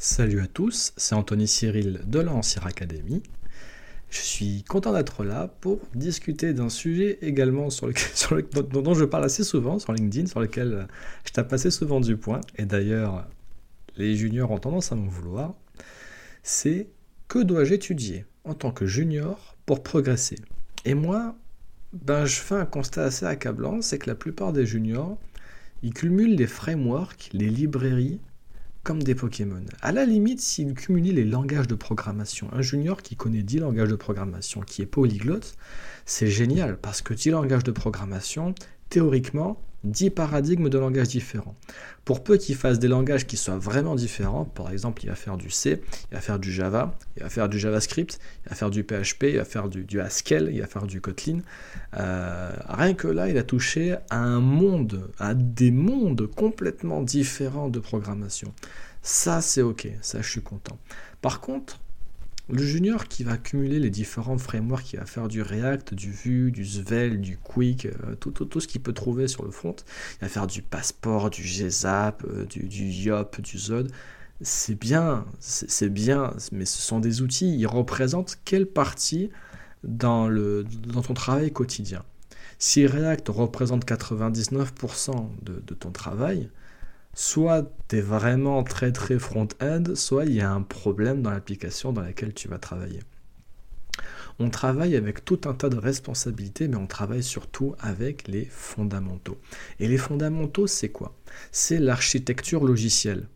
Salut 0.00 0.40
à 0.40 0.46
tous, 0.46 0.92
c'est 0.96 1.16
Anthony 1.16 1.48
Cyril 1.48 2.02
de 2.06 2.20
l'Ancien 2.20 2.62
Academy. 2.64 3.20
Je 4.10 4.20
suis 4.20 4.62
content 4.62 4.92
d'être 4.92 5.24
là 5.24 5.48
pour 5.60 5.80
discuter 5.92 6.52
d'un 6.52 6.68
sujet 6.68 7.18
également 7.20 7.68
sur 7.68 7.88
lequel, 7.88 8.44
dont, 8.70 8.94
je 8.94 9.04
parle 9.04 9.24
assez 9.24 9.42
souvent 9.42 9.80
sur 9.80 9.92
LinkedIn, 9.92 10.26
sur 10.26 10.38
lequel 10.38 10.86
je 11.26 11.32
tape 11.32 11.52
assez 11.52 11.72
souvent 11.72 11.98
du 11.98 12.16
point, 12.16 12.40
et 12.54 12.64
d'ailleurs 12.64 13.26
les 13.96 14.14
juniors 14.14 14.52
ont 14.52 14.58
tendance 14.58 14.92
à 14.92 14.94
m'en 14.94 15.08
vouloir, 15.08 15.54
c'est 16.44 16.86
que 17.26 17.40
dois-je 17.40 17.74
étudier 17.74 18.24
en 18.44 18.54
tant 18.54 18.70
que 18.70 18.86
junior 18.86 19.56
pour 19.66 19.82
progresser? 19.82 20.38
Et 20.84 20.94
moi, 20.94 21.34
ben, 21.92 22.24
je 22.24 22.36
fais 22.36 22.54
un 22.54 22.66
constat 22.66 23.02
assez 23.02 23.26
accablant, 23.26 23.82
c'est 23.82 23.98
que 23.98 24.08
la 24.08 24.14
plupart 24.14 24.52
des 24.52 24.64
juniors, 24.64 25.18
ils 25.82 25.92
cumulent 25.92 26.36
les 26.36 26.46
frameworks, 26.46 27.30
les 27.32 27.50
librairies, 27.50 28.20
des 28.96 29.14
Pokémon. 29.14 29.62
À 29.82 29.92
la 29.92 30.06
limite, 30.06 30.40
s'il 30.40 30.72
cumule 30.72 31.14
les 31.14 31.24
langages 31.24 31.68
de 31.68 31.74
programmation, 31.74 32.48
un 32.52 32.62
junior 32.62 33.02
qui 33.02 33.16
connaît 33.16 33.42
10 33.42 33.58
langages 33.58 33.88
de 33.88 33.96
programmation, 33.96 34.62
qui 34.62 34.80
est 34.80 34.86
polyglotte, 34.86 35.56
c'est 36.06 36.28
génial 36.28 36.78
parce 36.78 37.02
que 37.02 37.12
10 37.12 37.30
langages 37.30 37.64
de 37.64 37.70
programmation, 37.70 38.54
théoriquement, 38.88 39.60
10 39.84 40.10
paradigmes 40.10 40.68
de 40.68 40.78
langage 40.78 41.08
différents. 41.08 41.54
Pour 42.04 42.24
peu 42.24 42.36
qu'il 42.36 42.56
fasse 42.56 42.78
des 42.78 42.88
langages 42.88 43.26
qui 43.26 43.36
soient 43.36 43.58
vraiment 43.58 43.94
différents, 43.94 44.44
par 44.44 44.70
exemple, 44.70 45.04
il 45.04 45.08
va 45.08 45.14
faire 45.14 45.36
du 45.36 45.50
C, 45.50 45.82
il 46.10 46.14
va 46.14 46.20
faire 46.20 46.38
du 46.38 46.52
Java, 46.52 46.98
il 47.16 47.22
va 47.22 47.28
faire 47.28 47.48
du 47.48 47.58
JavaScript, 47.58 48.18
il 48.44 48.48
va 48.48 48.56
faire 48.56 48.70
du 48.70 48.82
PHP, 48.82 49.24
il 49.24 49.36
va 49.36 49.44
faire 49.44 49.68
du, 49.68 50.00
Haskell, 50.00 50.50
il 50.52 50.60
va 50.60 50.66
faire 50.66 50.86
du 50.86 51.00
Kotlin. 51.00 51.40
Euh, 51.96 52.52
rien 52.68 52.94
que 52.94 53.08
là, 53.08 53.28
il 53.28 53.38
a 53.38 53.42
touché 53.42 53.96
à 54.10 54.18
un 54.18 54.40
monde, 54.40 55.10
à 55.18 55.34
des 55.34 55.70
mondes 55.70 56.26
complètement 56.26 57.02
différents 57.02 57.68
de 57.68 57.78
programmation. 57.78 58.52
Ça, 59.02 59.40
c'est 59.40 59.62
OK, 59.62 59.88
ça, 60.00 60.20
je 60.20 60.28
suis 60.28 60.42
content. 60.42 60.78
Par 61.20 61.40
contre, 61.40 61.78
le 62.50 62.62
junior 62.62 63.08
qui 63.08 63.24
va 63.24 63.36
cumuler 63.36 63.78
les 63.78 63.90
différents 63.90 64.38
frameworks, 64.38 64.84
qui 64.84 64.96
va 64.96 65.04
faire 65.04 65.28
du 65.28 65.42
React, 65.42 65.94
du 65.94 66.10
Vue, 66.10 66.50
du 66.50 66.64
Svelte, 66.64 67.20
du 67.20 67.36
Quick, 67.36 67.86
euh, 67.86 68.14
tout, 68.18 68.30
tout, 68.30 68.60
ce 68.60 68.66
qu'il 68.66 68.80
peut 68.80 68.94
trouver 68.94 69.28
sur 69.28 69.44
le 69.44 69.50
front, 69.50 69.76
il 70.16 70.20
va 70.22 70.28
faire 70.28 70.46
du 70.46 70.62
Passport, 70.62 71.30
du 71.30 71.42
GZAP, 71.42 72.24
euh, 72.24 72.46
du, 72.46 72.84
YOP, 72.84 73.40
du 73.40 73.58
Zod. 73.58 73.90
C'est 74.40 74.78
bien, 74.78 75.26
c'est 75.40 75.88
bien, 75.88 76.32
mais 76.52 76.64
ce 76.64 76.80
sont 76.80 77.00
des 77.00 77.22
outils, 77.22 77.58
ils 77.58 77.66
représentent 77.66 78.38
quelle 78.44 78.66
partie 78.66 79.30
dans, 79.82 80.28
ton 81.02 81.14
travail 81.14 81.52
quotidien. 81.52 82.04
Si 82.60 82.86
React 82.86 83.28
représente 83.30 83.84
99% 83.84 85.28
de, 85.42 85.62
de 85.66 85.74
ton 85.74 85.90
travail, 85.90 86.50
soit 87.18 87.68
tu 87.88 87.96
es 87.96 88.00
vraiment 88.00 88.62
très 88.62 88.92
très 88.92 89.18
front-end, 89.18 89.82
soit 89.96 90.24
il 90.24 90.34
y 90.34 90.40
a 90.40 90.52
un 90.52 90.62
problème 90.62 91.20
dans 91.20 91.32
l'application 91.32 91.92
dans 91.92 92.02
laquelle 92.02 92.32
tu 92.32 92.46
vas 92.46 92.58
travailler. 92.58 93.00
On 94.38 94.50
travaille 94.50 94.94
avec 94.94 95.24
tout 95.24 95.40
un 95.46 95.52
tas 95.52 95.68
de 95.68 95.78
responsabilités, 95.78 96.68
mais 96.68 96.76
on 96.76 96.86
travaille 96.86 97.24
surtout 97.24 97.74
avec 97.80 98.28
les 98.28 98.44
fondamentaux. 98.44 99.36
Et 99.80 99.88
les 99.88 99.98
fondamentaux, 99.98 100.68
c'est 100.68 100.90
quoi? 100.90 101.12
C'est 101.50 101.80
l'architecture 101.80 102.62
logicielle. 102.62 103.26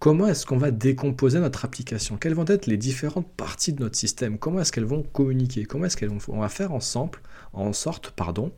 Comment 0.00 0.26
est-ce 0.26 0.44
qu'on 0.44 0.58
va 0.58 0.72
décomposer 0.72 1.38
notre 1.38 1.64
application? 1.64 2.16
Quelles 2.16 2.34
vont 2.34 2.44
être 2.48 2.66
les 2.66 2.76
différentes 2.76 3.30
parties 3.36 3.72
de 3.72 3.84
notre 3.84 3.96
système? 3.96 4.36
Comment 4.36 4.62
est-ce 4.62 4.72
qu'elles 4.72 4.84
vont 4.84 5.04
communiquer? 5.04 5.64
Comment 5.64 5.84
est-ce 5.84 5.96
qu'on 5.96 6.40
va 6.40 6.48
faire 6.48 6.72
ensemble, 6.72 7.20
en 7.52 7.72
sorte, 7.72 8.10
pardon, 8.10 8.50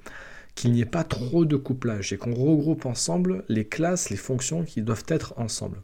qu'il 0.59 0.73
n'y 0.73 0.81
ait 0.81 0.87
pas 0.87 1.05
trop 1.05 1.45
de 1.45 1.55
couplage 1.55 2.13
et 2.13 2.17
qu'on 2.17 2.35
regroupe 2.35 2.85
ensemble 2.85 3.45
les 3.49 3.65
classes, 3.65 4.11
les 4.11 4.17
fonctions 4.17 4.65
qui 4.65 4.83
doivent 4.83 5.05
être 5.07 5.35
ensemble. 5.37 5.81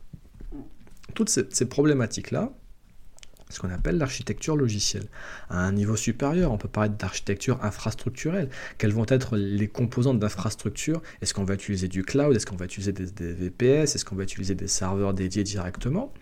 Toutes 1.15 1.29
ces, 1.29 1.67
problématiques-là, 1.67 2.51
ce 3.51 3.61
qu'on 3.61 3.71
appelle 3.71 3.99
l'architecture 3.99 4.57
logicielle. 4.57 5.07
À 5.49 5.61
un 5.61 5.71
niveau 5.71 5.95
supérieur, 5.95 6.51
on 6.51 6.59
peut 6.59 6.67
parler 6.67 6.91
d'architecture 6.91 7.63
infrastructurelle. 7.63 8.51
Quelles 8.77 8.93
vont 8.93 9.07
être 9.07 9.37
les 9.37 9.69
composantes 9.69 10.19
d'infrastructure? 10.19 11.01
Est-ce 11.23 11.35
qu'on 11.35 11.45
va 11.45 11.55
utiliser 11.55 11.87
du 11.87 12.03
cloud? 12.03 12.35
Est-ce 12.35 12.47
qu'on 12.47 12.57
va 12.57 12.65
utiliser 12.65 12.91
des, 12.91 13.33
VPS 13.33 13.95
Est-ce 13.95 14.05
qu'on 14.05 14.17
va 14.17 14.25
utiliser 14.25 14.57
des 14.57 14.67
serveurs 14.67 15.15
dédiés 15.15 15.45
directement? 15.45 16.13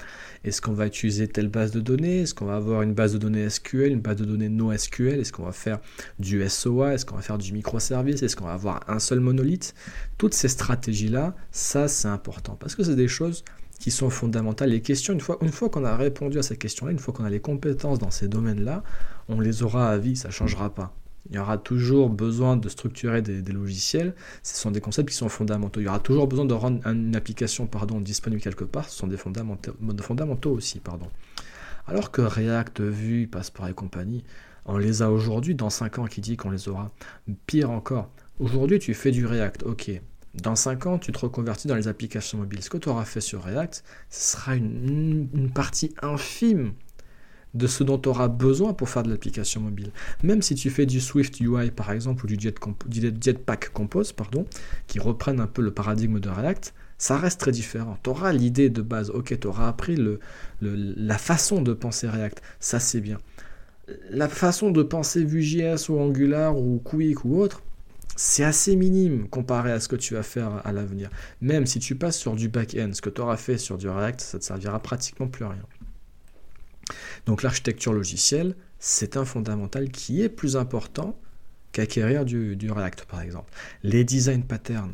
Est-ce 0.44 0.60
qu'on 0.60 0.72
va 0.72 0.86
utiliser 0.86 1.28
telle 1.28 1.48
base 1.48 1.70
de 1.70 1.80
données? 1.80 2.22
Est-ce 2.22 2.34
qu'on 2.34 2.46
va 2.46 2.56
avoir 2.56 2.82
une 2.82 2.94
base 2.94 3.12
de 3.12 3.18
données 3.18 3.48
SQL, 3.48 3.92
une 3.92 4.00
base 4.00 4.16
de 4.16 4.24
données 4.24 4.48
NoSQL 4.48 5.20
Est-ce 5.20 5.32
qu'on 5.32 5.44
va 5.44 5.52
faire 5.52 5.78
du 6.18 6.48
SOA 6.48 6.94
Est-ce 6.94 7.06
qu'on 7.06 7.16
va 7.16 7.22
faire 7.22 7.38
du 7.38 7.52
microservice 7.52 8.22
Est-ce 8.22 8.36
qu'on 8.36 8.46
va 8.46 8.54
avoir 8.54 8.80
un 8.88 8.98
seul 8.98 9.20
monolithe? 9.20 9.74
Toutes 10.18 10.34
ces 10.34 10.48
stratégies-là, 10.48 11.34
ça 11.50 11.88
c'est 11.88 12.08
important 12.08 12.56
parce 12.58 12.74
que 12.74 12.82
c'est 12.82 12.96
des 12.96 13.08
choses 13.08 13.44
qui 13.78 13.90
sont 13.90 14.10
fondamentales. 14.10 14.70
Les 14.70 14.80
questions, 14.80 15.12
une 15.12 15.50
fois, 15.50 15.68
qu'on 15.68 15.84
a 15.84 15.96
répondu 15.96 16.38
à 16.38 16.42
ces 16.42 16.56
questions-là, 16.56 16.92
une 16.92 17.00
fois 17.00 17.12
qu'on 17.12 17.24
a 17.24 17.30
les 17.30 17.40
compétences 17.40 17.98
dans 17.98 18.12
ces 18.12 18.28
domaines-là, 18.28 18.84
on 19.28 19.40
les 19.40 19.64
aura 19.64 19.90
à 19.90 19.98
vie, 19.98 20.14
ça 20.14 20.28
ne 20.28 20.32
changera 20.32 20.72
pas. 20.72 20.94
Il 21.30 21.36
y 21.36 21.38
aura 21.38 21.56
toujours 21.58 22.10
besoin 22.10 22.56
de 22.56 22.68
structurer 22.68 23.22
des, 23.22 23.52
logiciels. 23.52 24.14
Ce 24.42 24.56
sont 24.60 24.70
des 24.70 24.80
concepts 24.80 25.10
qui 25.10 25.14
sont 25.14 25.28
fondamentaux. 25.28 25.80
Il 25.80 25.84
y 25.84 25.88
aura 25.88 26.00
toujours 26.00 26.26
besoin 26.26 26.44
de 26.44 26.54
rendre 26.54 26.86
une 26.86 27.14
application 27.14 27.68
disponible 28.00 28.42
quelque 28.42 28.64
part. 28.64 28.88
Ce 28.88 28.98
sont 28.98 29.06
des 29.06 29.16
fondamentaux, 29.16 29.72
fondamentaux 30.02 30.50
aussi. 30.50 30.80
Pardon. 30.80 31.08
Alors 31.86 32.10
que 32.10 32.22
React, 32.22 32.80
Vue, 32.80 33.26
Passport 33.26 33.68
et 33.68 33.74
compagnie, 33.74 34.24
on 34.66 34.78
les 34.78 35.02
a 35.02 35.10
aujourd'hui. 35.10 35.54
Dans 35.54 35.70
5 35.70 35.98
ans, 35.98 36.06
qui 36.06 36.20
dit 36.20 36.36
qu'on 36.36 36.50
les 36.50 36.68
aura 36.68 36.92
Pire 37.46 37.70
encore. 37.70 38.10
Aujourd'hui, 38.38 38.78
tu 38.78 38.94
fais 38.94 39.10
du 39.10 39.26
React. 39.26 39.62
Ok, 39.64 39.90
dans 40.34 40.56
5 40.56 40.86
ans, 40.86 40.98
tu 40.98 41.12
te 41.12 41.18
reconvertis 41.18 41.68
dans 41.68 41.74
les 41.74 41.88
applications 41.88 42.38
mobiles. 42.38 42.62
Ce 42.62 42.70
que 42.70 42.78
tu 42.78 42.88
auras 42.88 43.04
fait 43.04 43.20
sur 43.20 43.42
React, 43.42 43.84
ce 44.08 44.32
sera 44.32 44.56
une, 44.56 45.50
partie 45.54 45.94
infime 46.00 46.72
de 47.54 47.66
ce 47.66 47.84
dont 47.84 47.98
tu 47.98 48.08
auras 48.08 48.28
besoin 48.28 48.72
pour 48.72 48.88
faire 48.88 49.02
de 49.02 49.10
l'application 49.10 49.60
mobile. 49.60 49.90
Même 50.22 50.42
si 50.42 50.54
tu 50.54 50.70
fais 50.70 50.86
du 50.86 51.00
Swift 51.00 51.40
UI 51.40 51.70
par 51.70 51.90
exemple 51.92 52.24
ou 52.24 52.28
du, 52.28 52.38
Jetpack 53.20 53.70
Compose, 53.72 54.12
pardon, 54.12 54.46
qui 54.86 54.98
reprennent 54.98 55.40
un 55.40 55.46
peu 55.46 55.62
le 55.62 55.70
paradigme 55.70 56.20
de 56.20 56.28
React, 56.28 56.74
ça 56.98 57.16
reste 57.16 57.40
très 57.40 57.52
différent. 57.52 57.98
Tu 58.02 58.10
auras 58.10 58.32
l'idée 58.32 58.70
de 58.70 58.80
base, 58.80 59.10
ok, 59.10 59.38
tu 59.38 59.46
auras 59.46 59.68
appris 59.68 59.98
la 60.60 61.18
façon 61.18 61.60
de 61.60 61.72
penser 61.72 62.08
React, 62.08 62.42
ça 62.60 62.78
c'est 62.78 63.00
bien. 63.00 63.18
La 64.10 64.28
façon 64.28 64.70
de 64.70 64.82
penser 64.82 65.24
Vue.js 65.24 65.88
ou 65.90 65.98
Angular 65.98 66.56
ou 66.56 66.80
Quick 66.84 67.24
ou 67.24 67.40
autre, 67.40 67.62
c'est 68.14 68.44
assez 68.44 68.76
minime 68.76 69.26
comparé 69.28 69.72
à 69.72 69.80
ce 69.80 69.88
que 69.88 69.96
tu 69.96 70.14
vas 70.14 70.22
faire 70.22 70.64
à 70.64 70.72
l'avenir. 70.72 71.10
Même 71.40 71.66
si 71.66 71.78
tu 71.80 71.96
passes 71.96 72.18
sur 72.18 72.34
du 72.34 72.48
back-end, 72.48 72.90
ce 72.92 73.00
que 73.00 73.10
tu 73.10 73.20
auras 73.20 73.36
fait 73.36 73.58
sur 73.58 73.78
du 73.78 73.88
React, 73.88 74.20
ça 74.20 74.38
te 74.38 74.44
servira 74.44 74.78
pratiquement 74.80 75.26
plus 75.28 75.44
à 75.44 75.50
rien. 75.50 75.62
Donc 77.26 77.42
l'architecture 77.42 77.92
logicielle, 77.92 78.56
c'est 78.78 79.16
un 79.16 79.24
fondamental 79.24 79.90
qui 79.90 80.22
est 80.22 80.28
plus 80.28 80.56
important 80.56 81.18
qu'acquérir 81.72 82.24
du, 82.24 82.70
React, 82.70 83.04
par 83.06 83.22
exemple. 83.22 83.50
Les 83.82 84.04
design 84.04 84.42
patterns, 84.42 84.92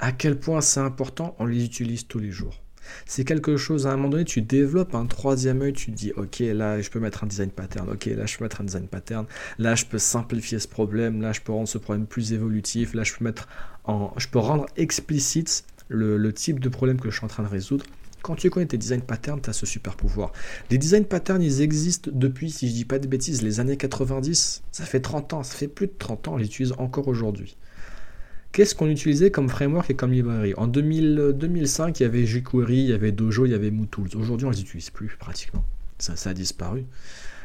à 0.00 0.12
quel 0.12 0.38
point 0.38 0.60
c'est 0.60 0.80
important, 0.80 1.34
on 1.38 1.46
les 1.46 1.64
utilise 1.64 2.06
tous 2.06 2.18
les 2.18 2.30
jours. 2.30 2.60
C'est 3.06 3.24
quelque 3.24 3.56
chose, 3.56 3.86
à 3.86 3.92
un 3.92 3.96
moment 3.96 4.10
donné, 4.10 4.24
tu 4.24 4.42
développes 4.42 4.94
un 4.94 5.06
troisième 5.06 5.62
œil, 5.62 5.72
tu 5.72 5.90
te 5.90 5.96
dis, 5.96 6.12
ok, 6.12 6.40
là, 6.40 6.80
je 6.80 6.90
peux 6.90 7.00
mettre 7.00 7.24
un 7.24 7.26
design 7.26 7.50
pattern, 7.50 7.88
ok, 7.88 8.06
là, 8.06 8.26
je 8.26 8.36
peux 8.36 8.44
mettre 8.44 8.60
un 8.60 8.64
design 8.64 8.88
pattern, 8.88 9.26
là, 9.58 9.74
je 9.74 9.86
peux 9.86 9.98
simplifier 9.98 10.58
ce 10.58 10.68
problème, 10.68 11.22
là, 11.22 11.32
je 11.32 11.40
peux 11.40 11.52
rendre 11.52 11.68
ce 11.68 11.78
problème 11.78 12.06
plus 12.06 12.34
évolutif, 12.34 12.92
là, 12.94 13.02
je 13.02 13.14
peux 13.14 13.24
mettre 13.24 13.48
en, 13.84 14.12
je 14.18 14.28
peux 14.28 14.38
rendre 14.38 14.66
explicite 14.76 15.64
le, 15.88 16.32
type 16.32 16.60
de 16.60 16.68
problème 16.68 17.00
que 17.00 17.10
je 17.10 17.16
suis 17.16 17.24
en 17.24 17.28
train 17.28 17.42
de 17.42 17.48
résoudre. 17.48 17.84
Quand 18.24 18.36
tu 18.36 18.48
connais 18.48 18.64
tes 18.64 18.78
design 18.78 19.02
patterns, 19.02 19.42
tu 19.42 19.50
as 19.50 19.52
ce 19.52 19.66
super 19.66 19.96
pouvoir. 19.96 20.32
Les 20.70 20.78
design 20.78 21.04
patterns, 21.04 21.42
ils 21.42 21.60
existent 21.60 22.10
depuis, 22.10 22.50
si 22.50 22.70
je 22.70 22.72
dis 22.72 22.86
pas 22.86 22.98
de 22.98 23.06
bêtises, 23.06 23.42
les 23.42 23.60
années 23.60 23.76
90. 23.76 24.62
Ça 24.72 24.84
fait 24.86 25.00
30 25.00 25.34
ans, 25.34 25.42
ça 25.42 25.54
fait 25.54 25.68
plus 25.68 25.88
de 25.88 25.92
30 25.98 26.28
ans, 26.28 26.32
on 26.32 26.36
les 26.38 26.46
utilise 26.46 26.72
encore 26.78 27.06
aujourd'hui. 27.06 27.58
Qu'est-ce 28.52 28.74
qu'on 28.74 28.88
utilisait 28.88 29.30
comme 29.30 29.50
framework 29.50 29.90
et 29.90 29.94
comme 29.94 30.12
librairie? 30.12 30.54
En 30.56 30.68
2005, 30.68 32.00
il 32.00 32.02
y 32.02 32.06
avait 32.06 32.24
jQuery, 32.24 32.78
il 32.78 32.86
y 32.86 32.92
avait 32.94 33.12
Dojo, 33.12 33.44
il 33.44 33.52
y 33.52 33.54
avait 33.54 33.70
MooTools. 33.70 34.16
Aujourd'hui, 34.16 34.46
on 34.46 34.50
ne 34.50 34.54
les 34.54 34.62
utilise 34.62 34.88
plus 34.88 35.16
pratiquement. 35.18 35.62
Ça, 35.98 36.14
a 36.30 36.32
disparu. 36.32 36.86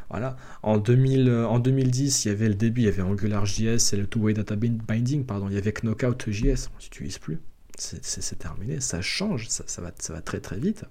Voilà. 0.10 0.38
En, 0.64 0.78
2000, 0.78 1.30
en 1.30 1.60
2010, 1.60 2.24
il 2.24 2.28
y 2.30 2.32
avait 2.32 2.48
le 2.48 2.56
début, 2.56 2.82
il 2.82 2.86
y 2.86 2.88
avait 2.88 3.02
AngularJS 3.02 3.94
et 3.94 3.98
le 3.98 4.08
Two-Way 4.08 4.34
Data 4.34 4.56
Binding, 4.56 5.26
pardon. 5.26 5.50
Il 5.50 5.56
y 5.56 5.58
avait 5.58 5.74
Knockout.js, 5.74 6.70
on 6.74 6.78
ne 6.78 6.84
l'utilise 6.84 7.18
plus. 7.18 7.40
C'est 7.80 8.38
terminé, 8.38 8.80
ça 8.82 9.02
change, 9.02 9.48
ça, 9.50 9.82
va, 9.82 9.92
ça 9.98 10.14
va 10.14 10.22
très 10.22 10.40
très 10.40 10.60
vite. 10.60 10.86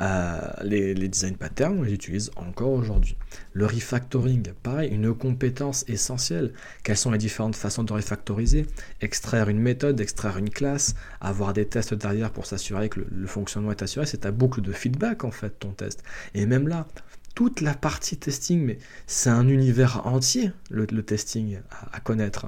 Euh, 0.00 0.50
les, 0.62 1.08
design 1.08 1.36
patterns, 1.36 1.78
on 1.78 1.82
les 1.82 1.94
utilise 1.94 2.30
encore 2.36 2.70
aujourd'hui. 2.70 3.16
Le 3.54 3.64
refactoring, 3.64 4.52
pareil, 4.62 4.90
une 4.90 5.14
compétence 5.14 5.84
essentielle. 5.88 6.52
Quelles 6.82 6.96
sont 6.98 7.10
les 7.10 7.18
différentes 7.18 7.56
façons 7.56 7.82
de 7.82 7.92
refactoriser? 7.92 8.66
Extraire 9.00 9.48
une 9.48 9.58
méthode, 9.58 10.00
extraire 10.00 10.36
une 10.36 10.50
classe, 10.50 10.94
avoir 11.20 11.52
des 11.52 11.66
tests 11.66 11.94
derrière 11.94 12.30
pour 12.30 12.46
s'assurer 12.46 12.88
que 12.88 13.00
le, 13.10 13.26
fonctionnement 13.26 13.70
est 13.70 13.82
assuré. 13.82 14.06
C'est 14.06 14.18
ta 14.18 14.30
boucle 14.30 14.60
de 14.60 14.72
feedback 14.72 15.24
en 15.24 15.30
fait, 15.30 15.58
ton 15.58 15.70
test. 15.70 16.02
Et 16.34 16.44
même 16.44 16.68
là, 16.68 16.86
toute 17.34 17.60
la 17.60 17.74
partie 17.74 18.18
testing, 18.18 18.64
mais 18.64 18.78
c'est 19.06 19.30
un 19.30 19.48
univers 19.48 20.06
entier, 20.06 20.52
le, 20.70 20.86
testing 21.02 21.58
à, 21.70 21.96
à 21.96 22.00
connaître. 22.00 22.46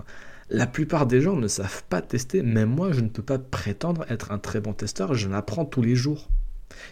La 0.50 0.66
plupart 0.66 1.06
des 1.06 1.20
gens 1.20 1.36
ne 1.36 1.48
savent 1.48 1.84
pas 1.88 2.00
tester, 2.00 2.42
même 2.42 2.70
moi 2.70 2.92
je 2.92 3.00
ne 3.00 3.08
peux 3.08 3.22
pas 3.22 3.38
prétendre 3.38 4.06
être 4.08 4.32
un 4.32 4.38
très 4.38 4.60
bon 4.60 4.72
testeur, 4.72 5.14
je 5.14 5.28
l'apprends 5.28 5.64
tous 5.64 5.82
les 5.82 5.94
jours. 5.94 6.28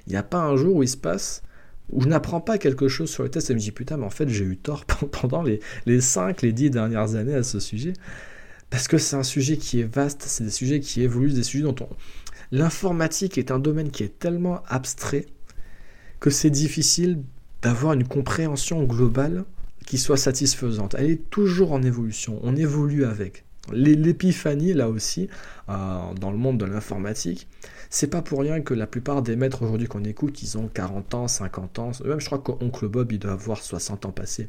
Il 0.07 0.11
n'y 0.11 0.17
a 0.17 0.23
pas 0.23 0.41
un 0.41 0.57
jour 0.57 0.77
où 0.77 0.83
il 0.83 0.89
se 0.89 0.97
passe 0.97 1.43
où 1.91 2.03
je 2.03 2.09
n'apprends 2.09 2.41
pas 2.41 2.59
quelque 2.59 2.89
chose 2.89 3.11
sur 3.11 3.23
le 3.23 3.29
test 3.29 3.51
et 3.51 3.55
me 3.55 3.59
dis 3.59 3.71
putain, 3.71 3.97
mais 3.97 4.07
en 4.07 4.11
fait, 4.11 4.29
j'ai 4.29 4.45
eu 4.45 4.57
tort 4.57 4.85
pendant 5.13 5.43
les, 5.43 5.61
les 5.87 6.01
5, 6.01 6.43
les 6.43 6.53
10 6.53 6.71
dernières 6.71 7.15
années 7.15 7.35
à 7.35 7.43
ce 7.43 7.61
sujet. 7.61 7.93
Parce 8.71 8.89
que 8.89 8.99
c'est 8.99 9.17
un 9.17 9.23
sujet 9.23 9.57
qui 9.57 9.81
est 9.81 9.85
vaste, 9.85 10.23
c'est 10.27 10.45
des 10.45 10.51
sujets 10.51 10.81
qui 10.81 11.03
évoluent, 11.03 11.33
des 11.33 11.45
sujets 11.45 11.65
dont 11.65 11.77
on. 11.81 11.89
L'informatique 12.51 13.39
est 13.39 13.51
un 13.51 13.59
domaine 13.59 13.91
qui 13.91 14.03
est 14.03 14.19
tellement 14.19 14.63
abstrait 14.67 15.27
que 16.19 16.31
c'est 16.31 16.51
difficile 16.51 17.23
d'avoir 17.63 17.93
une 17.93 18.07
compréhension 18.07 18.83
globale 18.85 19.45
qui 19.87 19.99
soit 19.99 20.17
satisfaisante. 20.17 20.97
Elle 20.99 21.11
est 21.11 21.31
toujours 21.31 21.73
en 21.73 21.83
évolution, 21.83 22.41
on 22.43 22.57
évolue 22.57 23.05
avec. 23.05 23.46
L'épiphanie, 23.73 24.73
là 24.73 24.89
aussi, 24.89 25.29
euh, 25.69 26.13
dans 26.21 26.31
le 26.31 26.37
monde 26.37 26.59
de 26.59 26.65
l'informatique, 26.65 27.49
c'est 27.91 28.09
pas 28.09 28.23
pour 28.23 28.41
rien 28.41 28.61
que 28.61 28.75
la 28.75 28.87
plupart 28.87 29.23
des 29.23 29.37
maîtres 29.37 29.63
aujourd'hui 29.63 29.89
qu'on 29.89 30.05
écoute, 30.05 30.43
ils 30.43 30.59
ont 30.59 30.69
40 30.69 31.15
ans, 31.15 31.29
50 31.29 31.79
ans, 31.79 31.91
même 32.05 32.21
je 32.21 32.27
crois 32.27 32.39
qu'Oncle 32.39 32.89
Bob, 32.89 33.13
il 33.13 33.19
doit 33.19 33.33
avoir 33.33 33.63
60 33.63 34.07
ans 34.07 34.13
passés. 34.13 34.49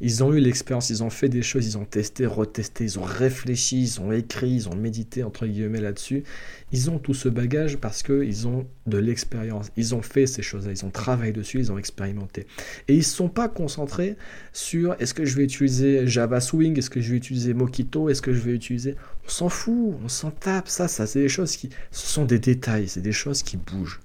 Ils 0.00 0.22
ont 0.22 0.32
eu 0.32 0.38
l'expérience, 0.38 0.90
ils 0.90 1.02
ont 1.02 1.10
fait 1.10 1.28
des 1.28 1.42
choses, 1.42 1.66
ils 1.66 1.76
ont 1.76 1.84
testé, 1.84 2.24
retesté, 2.24 2.84
ils 2.84 2.98
ont 2.98 3.04
réfléchi, 3.04 3.82
ils 3.82 4.00
ont 4.00 4.12
écrit, 4.12 4.50
ils 4.50 4.68
ont 4.68 4.76
médité, 4.76 5.24
entre 5.24 5.46
guillemets, 5.46 5.80
là-dessus. 5.80 6.22
Ils 6.70 6.90
ont 6.90 6.98
tout 6.98 7.14
ce 7.14 7.28
bagage 7.28 7.78
parce 7.78 8.02
qu'ils 8.04 8.46
ont 8.46 8.66
de 8.86 8.98
l'expérience. 8.98 9.70
Ils 9.76 9.94
ont 9.94 10.02
fait 10.02 10.26
ces 10.26 10.42
choses-là, 10.42 10.72
ils 10.72 10.84
ont 10.84 10.90
travaillé 10.90 11.32
dessus, 11.32 11.58
ils 11.58 11.72
ont 11.72 11.78
expérimenté. 11.78 12.46
Et 12.86 12.94
ils 12.94 12.98
ne 12.98 13.02
sont 13.02 13.28
pas 13.28 13.48
concentrés 13.48 14.16
sur 14.52 14.94
est-ce 15.00 15.14
que 15.14 15.24
je 15.24 15.36
vais 15.36 15.44
utiliser 15.44 16.06
Java 16.06 16.40
Swing, 16.40 16.78
est-ce 16.78 16.90
que 16.90 17.00
je 17.00 17.10
vais 17.10 17.16
utiliser 17.16 17.52
Mockito, 17.52 18.08
est-ce 18.08 18.22
que 18.22 18.32
je 18.32 18.40
vais 18.40 18.52
utiliser... 18.52 18.94
On 19.26 19.28
s'en 19.28 19.48
fout, 19.48 19.96
on 20.04 20.08
s'en 20.08 20.30
tape, 20.30 20.68
ça, 20.68 20.88
ça 20.88 21.06
c'est 21.06 21.20
des 21.20 21.28
choses 21.28 21.56
qui... 21.56 21.70
Ce 21.90 22.06
sont 22.06 22.24
des 22.24 22.38
détails, 22.38 22.88
c'est 22.88 23.02
des 23.02 23.12
choses 23.12 23.42
qui 23.42 23.56
bougent. 23.56 24.00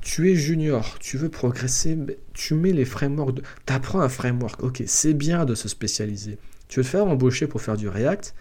Tu 0.00 0.30
es 0.30 0.36
junior, 0.36 0.98
tu 1.00 1.18
veux 1.18 1.28
progresser, 1.28 1.96
tu 2.32 2.54
mets 2.54 2.72
les 2.72 2.84
frameworks, 2.84 3.34
de... 3.34 3.42
tu 3.66 3.72
apprends 3.72 4.00
un 4.00 4.08
framework, 4.08 4.62
ok, 4.62 4.82
c'est 4.86 5.12
bien 5.12 5.44
de 5.44 5.54
se 5.54 5.68
spécialiser. 5.68 6.38
Tu 6.68 6.80
veux 6.80 6.84
te 6.84 6.90
faire 6.90 7.06
embaucher 7.06 7.46
pour 7.46 7.60
faire 7.60 7.76
du 7.76 7.88
React, 7.88 8.34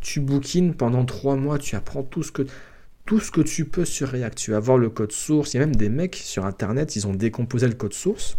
tu 0.00 0.20
bookines 0.20 0.74
pendant 0.74 1.04
trois 1.04 1.36
mois, 1.36 1.58
tu 1.58 1.76
apprends 1.76 2.02
tout 2.02 2.22
ce 2.22 2.32
que 2.32 2.46
tout 3.06 3.20
ce 3.20 3.30
que 3.30 3.40
tu 3.40 3.64
peux 3.64 3.84
sur 3.84 4.08
React. 4.08 4.38
Tu 4.38 4.50
vas 4.52 4.60
voir 4.60 4.78
le 4.78 4.88
code 4.88 5.12
source. 5.12 5.54
Il 5.54 5.56
y 5.56 5.60
a 5.62 5.66
même 5.66 5.74
des 5.74 5.88
mecs 5.88 6.16
sur 6.16 6.44
Internet, 6.44 6.96
ils 6.96 7.06
ont 7.06 7.14
décomposé 7.14 7.66
le 7.66 7.74
code 7.74 7.94
source. 7.94 8.36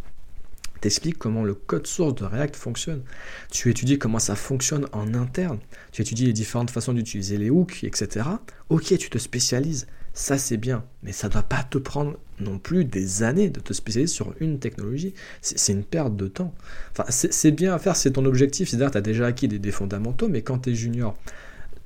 T'expliques 0.80 1.18
comment 1.18 1.44
le 1.44 1.54
code 1.54 1.88
source 1.88 2.16
de 2.16 2.26
React 2.26 2.56
fonctionne. 2.56 3.04
Tu 3.52 3.70
étudies 3.70 3.98
comment 3.98 4.20
ça 4.20 4.36
fonctionne 4.36 4.88
en 4.92 5.14
interne. 5.14 5.60
Tu 5.92 6.02
étudies 6.02 6.26
les 6.26 6.34
différentes 6.34 6.72
façons 6.72 6.94
d'utiliser 6.94 7.38
les 7.38 7.50
hooks, 7.50 7.84
etc. 7.84 8.26
Ok, 8.70 8.98
tu 8.98 9.10
te 9.10 9.18
spécialises. 9.18 9.88
Ça, 10.14 10.38
c'est 10.38 10.58
bien. 10.58 10.84
Mais 11.02 11.12
ça 11.12 11.28
ne 11.28 11.34
doit 11.34 11.44
pas 11.44 11.64
te 11.64 11.78
prendre 11.78 12.18
non 12.40 12.60
plus 12.60 12.86
des 12.86 13.24
années 13.24 13.50
de 13.50 13.60
te 13.60 13.74
spécialiser 13.74 14.14
sur 14.14 14.34
une 14.40 14.60
technologie. 14.60 15.14
C'est 15.42 15.74
une 15.74 15.84
perte 15.84 16.16
de 16.16 16.28
temps. 16.28 16.54
Enfin, 16.92 17.06
c'est 17.10 17.52
bien 17.52 17.74
à 17.74 17.80
faire, 17.80 17.96
c'est 17.96 18.12
ton 18.12 18.26
objectif. 18.26 18.70
C'est-à-dire 18.70 18.92
tu 18.92 18.98
as 18.98 19.02
déjà 19.02 19.26
acquis 19.26 19.48
des, 19.48 19.60
des 19.60 19.72
fondamentaux, 19.72 20.28
mais 20.28 20.42
quand 20.42 20.60
tu 20.60 20.72
es 20.72 20.76
junior, 20.76 21.16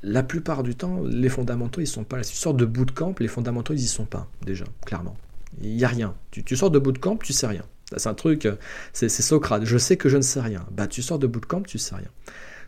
la 0.04 0.24
plupart 0.24 0.64
du 0.64 0.76
temps, 0.76 1.02
les 1.04 1.30
fondamentaux, 1.30 1.82
ils 1.82 1.88
sont 1.88 2.04
pas 2.04 2.18
là. 2.18 2.24
Si 2.24 2.34
tu 2.34 2.38
sors 2.38 2.54
de 2.54 2.66
bootcamp, 2.66 3.16
les 3.20 3.28
fondamentaux, 3.28 3.74
ils 3.74 3.80
y 3.80 3.88
sont 3.88 4.06
pas, 4.06 4.28
déjà, 4.46 4.66
clairement. 4.86 5.16
Il 5.62 5.76
n'y 5.76 5.84
a 5.84 5.88
rien. 5.88 6.14
Tu, 6.32 6.56
sors 6.56 6.70
de 6.70 6.80
bootcamp, 6.80 7.18
tu 7.18 7.34
sais 7.34 7.48
rien. 7.48 7.64
C'est 7.96 8.10
un 8.10 8.14
truc, 8.14 8.46
euh, 8.46 8.56
c'est 8.94 9.10
Socrate. 9.10 9.64
Je 9.64 9.78
sais 9.78 9.96
que 9.98 10.10
je 10.10 10.18
ne 10.18 10.22
sais 10.22 10.42
rien. 10.42 10.66
Bah, 10.72 10.88
tu 10.88 11.02
sors 11.02 11.20
de 11.20 11.28
bootcamp, 11.28 11.62
tu 11.62 11.78
sais 11.78 11.96
rien. 11.96 12.10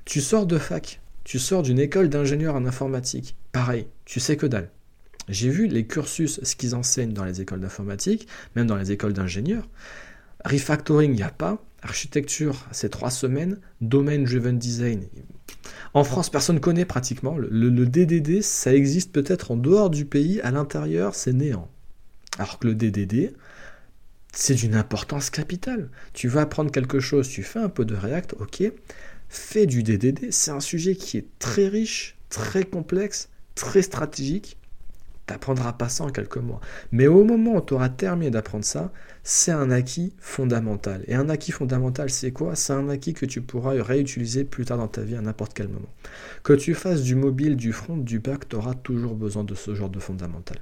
Tu 0.05 0.21
sors 0.21 0.45
de 0.45 0.57
fac. 0.57 1.01
Tu 1.23 1.37
sors 1.37 1.61
d'une 1.61 1.79
école 1.79 2.09
d'ingénieur 2.09 2.55
en 2.55 2.65
informatique. 2.65 3.35
Pareil, 3.51 3.87
tu 4.05 4.19
sais 4.19 4.37
que 4.37 4.47
dalle. 4.47 4.71
J'ai 5.29 5.49
vu 5.49 5.67
les 5.67 5.85
cursus, 5.85 6.39
ce 6.43 6.55
qu'ils 6.55 6.75
enseignent 6.75 7.13
dans 7.13 7.23
les 7.23 7.39
écoles 7.41 7.61
d'informatique, 7.61 8.27
même 8.55 8.67
dans 8.67 8.75
les 8.75 8.91
écoles 8.91 9.13
d'ingénieurs. 9.13 9.67
Refactoring, 10.43 11.11
il 11.11 11.17
n'y 11.17 11.23
a 11.23 11.29
pas. 11.29 11.63
Architecture, 11.81 12.67
c'est 12.71 12.89
trois 12.89 13.11
semaines. 13.11 13.59
Domain 13.79 14.19
Driven 14.19 14.57
Design, 14.57 15.05
en 15.93 16.03
France, 16.03 16.29
personne 16.29 16.57
ne 16.57 16.61
connaît 16.61 16.85
pratiquement. 16.85 17.37
Le, 17.37 17.85
DDD, 17.85 18.41
ça 18.41 18.73
existe 18.73 19.11
peut-être 19.11 19.51
en 19.51 19.57
dehors 19.57 19.89
du 19.89 20.05
pays, 20.05 20.39
à 20.41 20.51
l'intérieur, 20.51 21.15
c'est 21.15 21.33
néant. 21.33 21.67
Alors 22.37 22.59
que 22.59 22.67
le 22.67 22.75
DDD, 22.75 23.33
c'est 24.31 24.53
d'une 24.53 24.75
importance 24.75 25.29
capitale. 25.29 25.89
Tu 26.13 26.27
vas 26.27 26.41
apprendre 26.41 26.71
quelque 26.71 26.99
chose, 26.99 27.27
tu 27.27 27.43
fais 27.43 27.59
un 27.59 27.69
peu 27.69 27.85
de 27.85 27.95
React, 27.95 28.35
ok. 28.39 28.71
Fais 29.29 29.65
du 29.65 29.83
DDD, 29.83 30.31
c'est 30.31 30.51
un 30.51 30.59
sujet 30.59 30.95
qui 30.95 31.17
est 31.17 31.27
très 31.39 31.67
riche, 31.67 32.17
très 32.29 32.63
complexe, 32.63 33.29
très 33.55 33.81
stratégique 33.81 34.58
n'apprendras 35.33 35.73
pas 35.73 35.89
ça 35.89 36.03
en 36.03 36.09
quelques 36.09 36.37
mois. 36.37 36.59
Mais 36.91 37.07
au 37.07 37.23
moment 37.23 37.55
où 37.55 37.61
tu 37.61 37.73
auras 37.73 37.89
terminé 37.89 38.31
d'apprendre 38.31 38.65
ça, 38.65 38.91
c'est 39.23 39.51
un 39.51 39.71
acquis 39.71 40.13
fondamental. 40.19 41.03
Et 41.07 41.15
un 41.15 41.29
acquis 41.29 41.51
fondamental, 41.51 42.09
c'est 42.09 42.31
quoi? 42.31 42.55
C'est 42.55 42.73
un 42.73 42.89
acquis 42.89 43.13
que 43.13 43.25
tu 43.25 43.41
pourras 43.41 43.81
réutiliser 43.81 44.43
plus 44.43 44.65
tard 44.65 44.77
dans 44.77 44.87
ta 44.87 45.01
vie 45.01 45.15
à 45.15 45.21
n'importe 45.21 45.53
quel 45.53 45.67
moment. 45.67 45.89
Que 46.43 46.53
tu 46.53 46.73
fasses 46.73 47.03
du 47.03 47.15
mobile, 47.15 47.55
du 47.55 47.73
front, 47.73 47.97
du 47.97 48.19
back, 48.19 48.49
tu 48.49 48.55
auras 48.55 48.73
toujours 48.73 49.15
besoin 49.15 49.43
de 49.43 49.55
ce 49.55 49.75
genre 49.75 49.89
de 49.89 49.99
fondamental. 49.99 50.57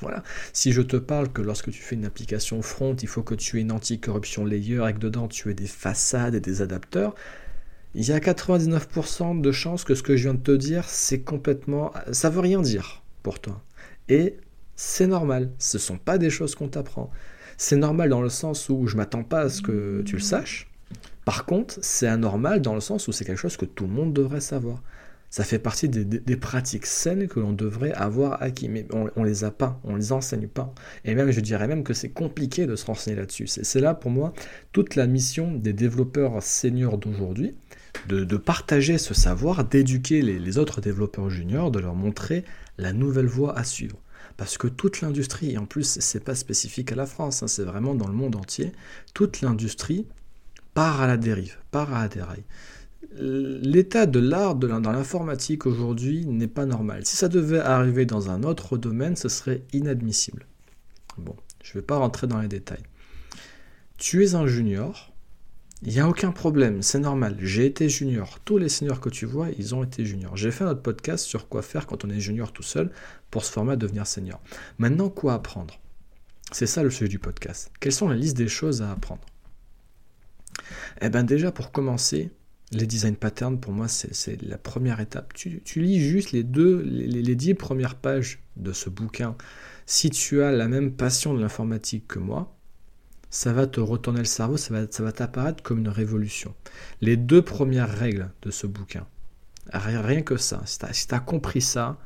Voilà. 0.00 0.22
Si 0.52 0.72
je 0.72 0.80
te 0.82 0.96
parle 0.96 1.30
que 1.30 1.42
lorsque 1.42 1.70
tu 1.70 1.82
fais 1.82 1.94
une 1.94 2.06
application 2.06 2.62
front, 2.62 2.96
il 2.96 3.08
faut 3.08 3.22
que 3.22 3.34
tu 3.34 3.58
aies 3.58 3.60
une 3.60 3.72
anti-corruption 3.72 4.44
layer 4.44 4.88
et 4.88 4.94
que 4.94 4.98
dedans 4.98 5.28
tu 5.28 5.50
aies 5.50 5.54
des 5.54 5.66
façades 5.66 6.34
et 6.34 6.40
des 6.40 6.62
adapteurs, 6.62 7.14
il 7.94 8.06
y 8.06 8.12
a 8.12 8.18
99% 8.18 9.40
de 9.40 9.52
chances 9.52 9.84
que 9.84 9.94
ce 9.94 10.02
que 10.02 10.16
je 10.16 10.22
viens 10.22 10.34
de 10.34 10.40
te 10.40 10.52
dire, 10.52 10.84
c'est 10.84 11.20
complètement... 11.20 11.92
Ça 12.12 12.30
veut 12.30 12.40
rien 12.40 12.62
dire 12.62 12.99
pour 13.22 13.40
toi. 13.40 13.62
Et 14.08 14.36
c'est 14.76 15.06
normal, 15.06 15.50
ce 15.58 15.76
ne 15.76 15.80
sont 15.80 15.98
pas 15.98 16.18
des 16.18 16.30
choses 16.30 16.54
qu'on 16.54 16.68
t'apprend. 16.68 17.10
C'est 17.56 17.76
normal 17.76 18.08
dans 18.08 18.22
le 18.22 18.30
sens 18.30 18.68
où 18.68 18.86
je 18.86 18.96
m'attends 18.96 19.24
pas 19.24 19.40
à 19.40 19.48
ce 19.48 19.60
que 19.60 20.02
tu 20.02 20.16
le 20.16 20.22
saches. 20.22 20.70
Par 21.24 21.44
contre, 21.44 21.78
c'est 21.82 22.06
anormal 22.06 22.62
dans 22.62 22.74
le 22.74 22.80
sens 22.80 23.06
où 23.06 23.12
c'est 23.12 23.24
quelque 23.24 23.38
chose 23.38 23.56
que 23.56 23.66
tout 23.66 23.84
le 23.84 23.92
monde 23.92 24.12
devrait 24.12 24.40
savoir. 24.40 24.82
Ça 25.30 25.44
fait 25.44 25.60
partie 25.60 25.88
des, 25.88 26.36
pratiques 26.36 26.86
saines 26.86 27.28
que 27.28 27.38
l'on 27.38 27.52
devrait 27.52 27.92
avoir 27.92 28.42
acquis, 28.42 28.68
mais 28.68 28.84
on, 28.92 29.22
ne 29.22 29.26
les 29.26 29.44
a 29.44 29.52
pas, 29.52 29.80
on 29.84 29.94
les 29.94 30.10
enseigne 30.10 30.48
pas. 30.48 30.74
Et 31.04 31.14
même, 31.14 31.30
je 31.30 31.40
dirais 31.40 31.68
même 31.68 31.84
que 31.84 31.94
c'est 31.94 32.08
compliqué 32.08 32.66
de 32.66 32.74
se 32.74 32.84
renseigner 32.84 33.16
là-dessus. 33.16 33.46
C'est 33.46 33.80
là 33.80 33.94
pour 33.94 34.10
moi 34.10 34.32
toute 34.72 34.96
la 34.96 35.06
mission 35.06 35.52
des 35.52 35.72
développeurs 35.72 36.42
seniors 36.42 36.98
d'aujourd'hui, 36.98 37.54
de, 38.08 38.36
partager 38.36 38.98
ce 38.98 39.14
savoir, 39.14 39.64
d'éduquer 39.64 40.20
les, 40.20 40.58
autres 40.58 40.80
développeurs 40.80 41.30
juniors, 41.30 41.70
de 41.70 41.78
leur 41.78 41.94
montrer 41.94 42.44
la 42.80 42.92
nouvelle 42.92 43.26
voie 43.26 43.56
à 43.56 43.64
suivre. 43.64 43.98
Parce 44.36 44.58
que 44.58 44.68
toute 44.68 45.00
l'industrie, 45.00 45.52
et 45.52 45.58
en 45.58 45.66
plus 45.66 45.98
c'est 46.00 46.24
pas 46.24 46.34
spécifique 46.34 46.92
à 46.92 46.94
la 46.94 47.06
France, 47.06 47.42
hein, 47.42 47.48
c'est 47.48 47.64
vraiment 47.64 47.94
dans 47.94 48.08
le 48.08 48.14
monde 48.14 48.36
entier, 48.36 48.72
toute 49.14 49.42
l'industrie 49.42 50.06
part 50.74 51.00
à 51.00 51.06
la 51.06 51.16
dérive, 51.16 51.56
part 51.70 51.92
à 51.94 52.02
la 52.02 52.08
déraille. 52.08 52.44
L'état 53.12 54.06
de 54.06 54.20
l'art 54.20 54.54
dans 54.54 54.92
l'informatique 54.92 55.66
aujourd'hui 55.66 56.26
n'est 56.26 56.46
pas 56.46 56.64
normal. 56.64 57.04
Si 57.04 57.16
ça 57.16 57.28
devait 57.28 57.58
arriver 57.58 58.06
dans 58.06 58.30
un 58.30 58.44
autre 58.44 58.78
domaine, 58.78 59.16
ce 59.16 59.28
serait 59.28 59.62
inadmissible. 59.72 60.46
Bon, 61.18 61.34
je 61.62 61.70
ne 61.70 61.74
vais 61.80 61.86
pas 61.86 61.96
rentrer 61.96 62.26
dans 62.26 62.40
les 62.40 62.48
détails. 62.48 62.84
Tu 63.96 64.24
es 64.24 64.34
un 64.34 64.46
junior, 64.46 65.09
il 65.82 65.92
n'y 65.92 66.00
a 66.00 66.08
aucun 66.08 66.30
problème, 66.30 66.82
c'est 66.82 66.98
normal. 66.98 67.36
J'ai 67.40 67.64
été 67.64 67.88
junior. 67.88 68.38
Tous 68.44 68.58
les 68.58 68.68
seniors 68.68 69.00
que 69.00 69.08
tu 69.08 69.24
vois, 69.24 69.48
ils 69.58 69.74
ont 69.74 69.82
été 69.82 70.04
juniors. 70.04 70.36
J'ai 70.36 70.50
fait 70.50 70.64
notre 70.64 70.82
podcast 70.82 71.24
sur 71.24 71.48
quoi 71.48 71.62
faire 71.62 71.86
quand 71.86 72.04
on 72.04 72.10
est 72.10 72.20
junior 72.20 72.52
tout 72.52 72.62
seul 72.62 72.90
pour 73.30 73.44
se 73.44 73.50
former 73.52 73.72
à 73.72 73.76
devenir 73.76 74.06
senior. 74.06 74.42
Maintenant, 74.78 75.08
quoi 75.08 75.34
apprendre? 75.34 75.80
C'est 76.52 76.66
ça 76.66 76.82
le 76.82 76.90
sujet 76.90 77.08
du 77.08 77.18
podcast. 77.18 77.70
Quelles 77.80 77.92
sont 77.92 78.10
les 78.10 78.18
listes 78.18 78.36
des 78.36 78.48
choses 78.48 78.82
à 78.82 78.90
apprendre? 78.90 79.22
Eh 81.00 81.08
bien 81.08 81.24
déjà, 81.24 81.50
pour 81.50 81.72
commencer, 81.72 82.30
les 82.72 82.86
design 82.86 83.16
patterns, 83.16 83.58
pour 83.58 83.72
moi, 83.72 83.88
c'est 83.88 84.42
la 84.42 84.58
première 84.58 85.00
étape. 85.00 85.32
Tu, 85.32 85.62
lis 85.76 86.00
juste 86.00 86.32
les 86.32 86.44
deux, 86.44 86.82
les 86.82 87.34
dix 87.34 87.54
premières 87.54 87.94
pages 87.94 88.42
de 88.56 88.72
ce 88.72 88.90
bouquin. 88.90 89.34
Si 89.86 90.10
tu 90.10 90.42
as 90.42 90.52
la 90.52 90.68
même 90.68 90.92
passion 90.92 91.32
de 91.32 91.40
l'informatique 91.40 92.06
que 92.06 92.18
moi, 92.18 92.54
ça 93.30 93.52
va 93.52 93.66
te 93.66 93.80
retourner 93.80 94.18
le 94.18 94.24
cerveau, 94.24 94.56
ça 94.56 94.74
va, 94.74 94.86
ça 94.90 95.02
va 95.02 95.12
t'apparaître 95.12 95.62
comme 95.62 95.78
une 95.78 95.88
révolution. 95.88 96.54
Les 97.00 97.16
deux 97.16 97.42
premières 97.42 97.90
règles 97.90 98.30
de 98.42 98.50
ce 98.50 98.66
bouquin, 98.66 99.06
rien 99.72 100.22
que 100.22 100.36
ça, 100.36 100.62
si 100.64 101.06
tu 101.06 101.14
as, 101.14 101.20
compris 101.20 101.62
ça, 101.62 101.98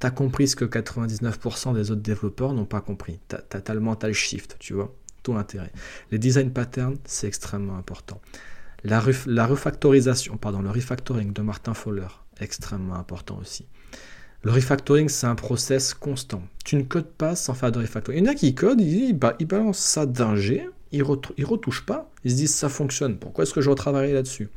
tu 0.00 0.06
as 0.06 0.10
compris 0.10 0.48
ce 0.48 0.56
que 0.56 0.64
99% 0.64 1.74
des 1.74 1.90
autres 1.90 2.02
développeurs 2.02 2.52
n'ont 2.52 2.66
pas 2.66 2.80
compris. 2.80 3.18
Tu 3.28 3.36
as, 3.36 3.74
le 3.74 3.80
mental 3.80 4.12
shift, 4.12 4.56
tu 4.58 4.74
vois, 4.74 4.94
tout 5.22 5.32
l'intérêt. 5.32 5.72
Les 6.10 6.18
design 6.18 6.52
patterns, 6.52 6.98
c'est 7.04 7.26
extrêmement 7.26 7.76
important. 7.76 8.20
La, 8.84 9.02
la 9.26 9.46
refactorisation, 9.46 10.36
pardon, 10.36 10.62
le 10.62 10.70
refactoring 10.70 11.32
de 11.32 11.42
Martin 11.42 11.74
Fowler, 11.74 12.06
extrêmement 12.40 12.94
important 12.94 13.38
aussi. 13.38 13.66
Le 14.42 14.52
refactoring, 14.52 15.08
c'est 15.08 15.26
un 15.26 15.34
process 15.34 15.94
constant. 15.94 16.42
Tu 16.64 16.76
ne 16.76 16.82
codes 16.82 17.10
pas 17.10 17.34
sans 17.34 17.54
faire 17.54 17.72
de 17.72 17.80
refactoring. 17.80 18.22
Il 18.22 18.26
y 18.26 18.28
en 18.28 18.32
a 18.32 18.34
qui 18.34 18.54
codent, 18.54 18.80
ils, 18.80 19.14
balancent 19.14 19.78
ça 19.78 20.06
d'un 20.06 20.36
G, 20.36 20.68
ils, 20.92 21.00
ne 21.00 21.44
retouchent 21.44 21.84
pas, 21.84 22.10
ils 22.24 22.30
se 22.30 22.36
disent 22.36 22.54
ça 22.54 22.68
fonctionne, 22.68 23.18
pourquoi 23.18 23.42
est-ce 23.42 23.52
que 23.52 23.60
je 23.60 23.70
retravaillerai 23.70 24.12
là-dessus? 24.12 24.48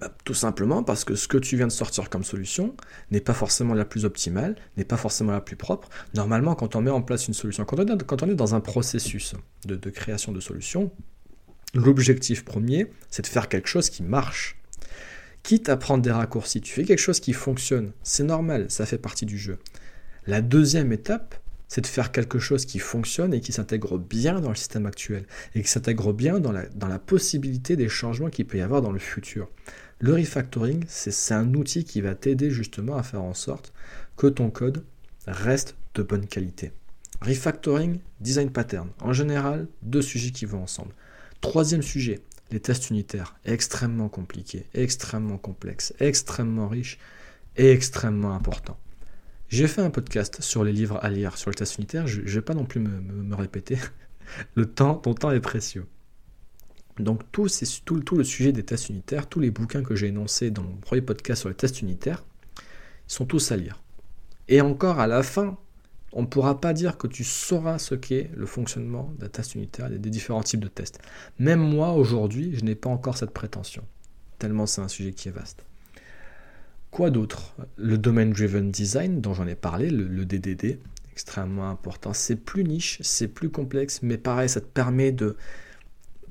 Bah, 0.00 0.12
Tout 0.24 0.34
simplement 0.34 0.82
parce 0.82 1.04
que 1.04 1.14
ce 1.14 1.28
que 1.28 1.38
tu 1.38 1.56
viens 1.56 1.68
de 1.68 1.72
sortir 1.72 2.10
comme 2.10 2.24
solution 2.24 2.74
n'est 3.12 3.20
pas 3.20 3.34
forcément 3.34 3.74
la 3.74 3.84
plus 3.84 4.04
optimale, 4.04 4.56
n'est 4.76 4.84
pas 4.84 4.96
forcément 4.96 5.32
la 5.32 5.40
plus 5.40 5.56
propre. 5.56 5.88
Normalement, 6.14 6.56
quand 6.56 6.74
on 6.74 6.80
met 6.80 6.90
en 6.90 7.02
place 7.02 7.28
une 7.28 7.34
solution, 7.34 7.64
quand 7.64 7.78
on 7.78 8.28
est, 8.28 8.34
dans 8.34 8.54
un 8.54 8.60
processus 8.60 9.34
de, 9.64 9.76
de 9.76 9.90
création 9.90 10.32
de 10.32 10.40
solutions, 10.40 10.90
l'objectif 11.74 12.44
premier, 12.44 12.90
c'est 13.10 13.22
de 13.22 13.28
faire 13.28 13.48
quelque 13.48 13.68
chose 13.68 13.90
qui 13.90 14.02
marche. 14.02 14.57
Quitte 15.42 15.68
à 15.68 15.76
prendre 15.76 16.02
des 16.02 16.10
raccourcis, 16.10 16.60
tu 16.60 16.72
fais 16.72 16.84
quelque 16.84 16.98
chose 16.98 17.20
qui 17.20 17.32
fonctionne, 17.32 17.92
c'est 18.02 18.24
normal, 18.24 18.66
ça 18.68 18.86
fait 18.86 18.98
partie 18.98 19.26
du 19.26 19.38
jeu. 19.38 19.58
La 20.26 20.42
deuxième 20.42 20.92
étape, 20.92 21.36
c'est 21.68 21.80
de 21.82 21.86
faire 21.86 22.12
quelque 22.12 22.38
chose 22.38 22.64
qui 22.64 22.78
fonctionne 22.78 23.32
et 23.32 23.40
qui 23.40 23.52
s'intègre 23.52 23.98
bien 23.98 24.40
dans 24.40 24.48
le 24.48 24.56
système 24.56 24.86
actuel, 24.86 25.24
et 25.54 25.62
qui 25.62 25.68
s'intègre 25.68 26.12
bien 26.12 26.40
dans 26.40 26.52
la, 26.52 26.66
dans 26.66 26.88
la 26.88 26.98
possibilité 26.98 27.76
des 27.76 27.88
changements 27.88 28.30
qu'il 28.30 28.46
peut 28.46 28.58
y 28.58 28.62
avoir 28.62 28.82
dans 28.82 28.92
le 28.92 28.98
futur. 28.98 29.48
Le 30.00 30.14
refactoring, 30.14 30.84
c'est 30.88 31.34
un 31.34 31.54
outil 31.54 31.84
qui 31.84 32.00
va 32.00 32.14
t'aider 32.14 32.50
justement 32.50 32.96
à 32.96 33.02
faire 33.02 33.22
en 33.22 33.34
sorte 33.34 33.72
que 34.16 34.26
ton 34.26 34.50
code 34.50 34.84
reste 35.26 35.76
de 35.94 36.02
bonne 36.02 36.26
qualité. 36.26 36.72
Refactoring, 37.20 37.98
design 38.20 38.50
pattern. 38.50 38.88
En 39.00 39.12
général, 39.12 39.66
deux 39.82 40.02
sujets 40.02 40.30
qui 40.30 40.44
vont 40.44 40.62
ensemble. 40.62 40.92
Troisième 41.40 41.82
sujet, 41.82 42.20
les 42.50 42.60
tests 42.60 42.90
unitaires. 42.90 43.36
Extrêmement 43.44 44.08
compliqués, 44.08 44.66
extrêmement 44.74 45.38
complexes, 45.38 45.94
extrêmement 46.00 46.68
riches 46.68 46.98
et 47.56 47.70
extrêmement 47.70 48.34
importants. 48.34 48.78
J'ai 49.48 49.66
fait 49.66 49.80
un 49.80 49.90
podcast 49.90 50.42
sur 50.42 50.62
les 50.62 50.72
livres 50.72 50.98
à 51.02 51.08
lire 51.08 51.38
sur 51.38 51.50
le 51.50 51.54
test 51.54 51.78
unitaire, 51.78 52.06
je 52.06 52.20
ne 52.20 52.26
vais 52.26 52.42
pas 52.42 52.54
non 52.54 52.66
plus 52.66 52.80
me, 52.80 53.34
répéter. 53.34 53.78
le 54.54 54.66
temps, 54.66 54.94
ton 54.94 55.14
temps 55.14 55.30
est 55.30 55.40
précieux. 55.40 55.86
Donc 56.98 57.22
tout, 57.32 57.48
tout, 57.84 58.00
tout, 58.00 58.16
le 58.16 58.24
sujet 58.24 58.52
des 58.52 58.64
tests 58.64 58.88
unitaires, 58.88 59.28
tous 59.28 59.40
les 59.40 59.50
bouquins 59.50 59.82
que 59.82 59.94
j'ai 59.94 60.08
énoncés 60.08 60.50
dans 60.50 60.62
mon 60.62 60.76
premier 60.76 61.00
podcast 61.00 61.40
sur 61.40 61.48
les 61.48 61.54
tests 61.54 61.80
unitaires, 61.80 62.24
sont 63.06 63.24
tous 63.24 63.52
à 63.52 63.56
lire. 63.56 63.80
Et 64.48 64.60
encore 64.60 64.98
à 64.98 65.06
la 65.06 65.22
fin, 65.22 65.56
on 66.12 66.22
ne 66.22 66.26
pourra 66.26 66.60
pas 66.60 66.72
dire 66.72 66.96
que 66.96 67.06
tu 67.06 67.24
sauras 67.24 67.78
ce 67.78 67.94
qu'est 67.94 68.30
le 68.34 68.46
fonctionnement 68.46 69.12
d'un 69.18 69.28
test 69.28 69.54
unitaire 69.54 69.92
et 69.92 69.98
des 69.98 70.10
différents 70.10 70.42
types 70.42 70.60
de 70.60 70.68
tests. 70.68 71.00
Même 71.38 71.60
moi, 71.60 71.92
aujourd'hui, 71.92 72.56
je 72.56 72.64
n'ai 72.64 72.74
pas 72.74 72.90
encore 72.90 73.16
cette 73.16 73.32
prétention, 73.32 73.84
tellement 74.38 74.66
c'est 74.66 74.80
un 74.80 74.88
sujet 74.88 75.12
qui 75.12 75.28
est 75.28 75.32
vaste. 75.32 75.64
Quoi 76.90 77.10
d'autre? 77.10 77.54
Le 77.76 77.98
Domain 77.98 78.26
Driven 78.26 78.70
Design, 78.70 79.20
dont 79.20 79.34
j'en 79.34 79.46
ai 79.46 79.54
parlé, 79.54 79.90
le, 79.90 80.24
DDD, 80.24 80.78
extrêmement 81.12 81.68
important. 81.68 82.14
C'est 82.14 82.36
plus 82.36 82.64
niche, 82.64 82.98
c'est 83.02 83.28
plus 83.28 83.50
complexe, 83.50 84.00
mais 84.02 84.16
pareil, 84.16 84.48
ça 84.48 84.62
te 84.62 84.66
permet 84.66 85.12
de, 85.12 85.36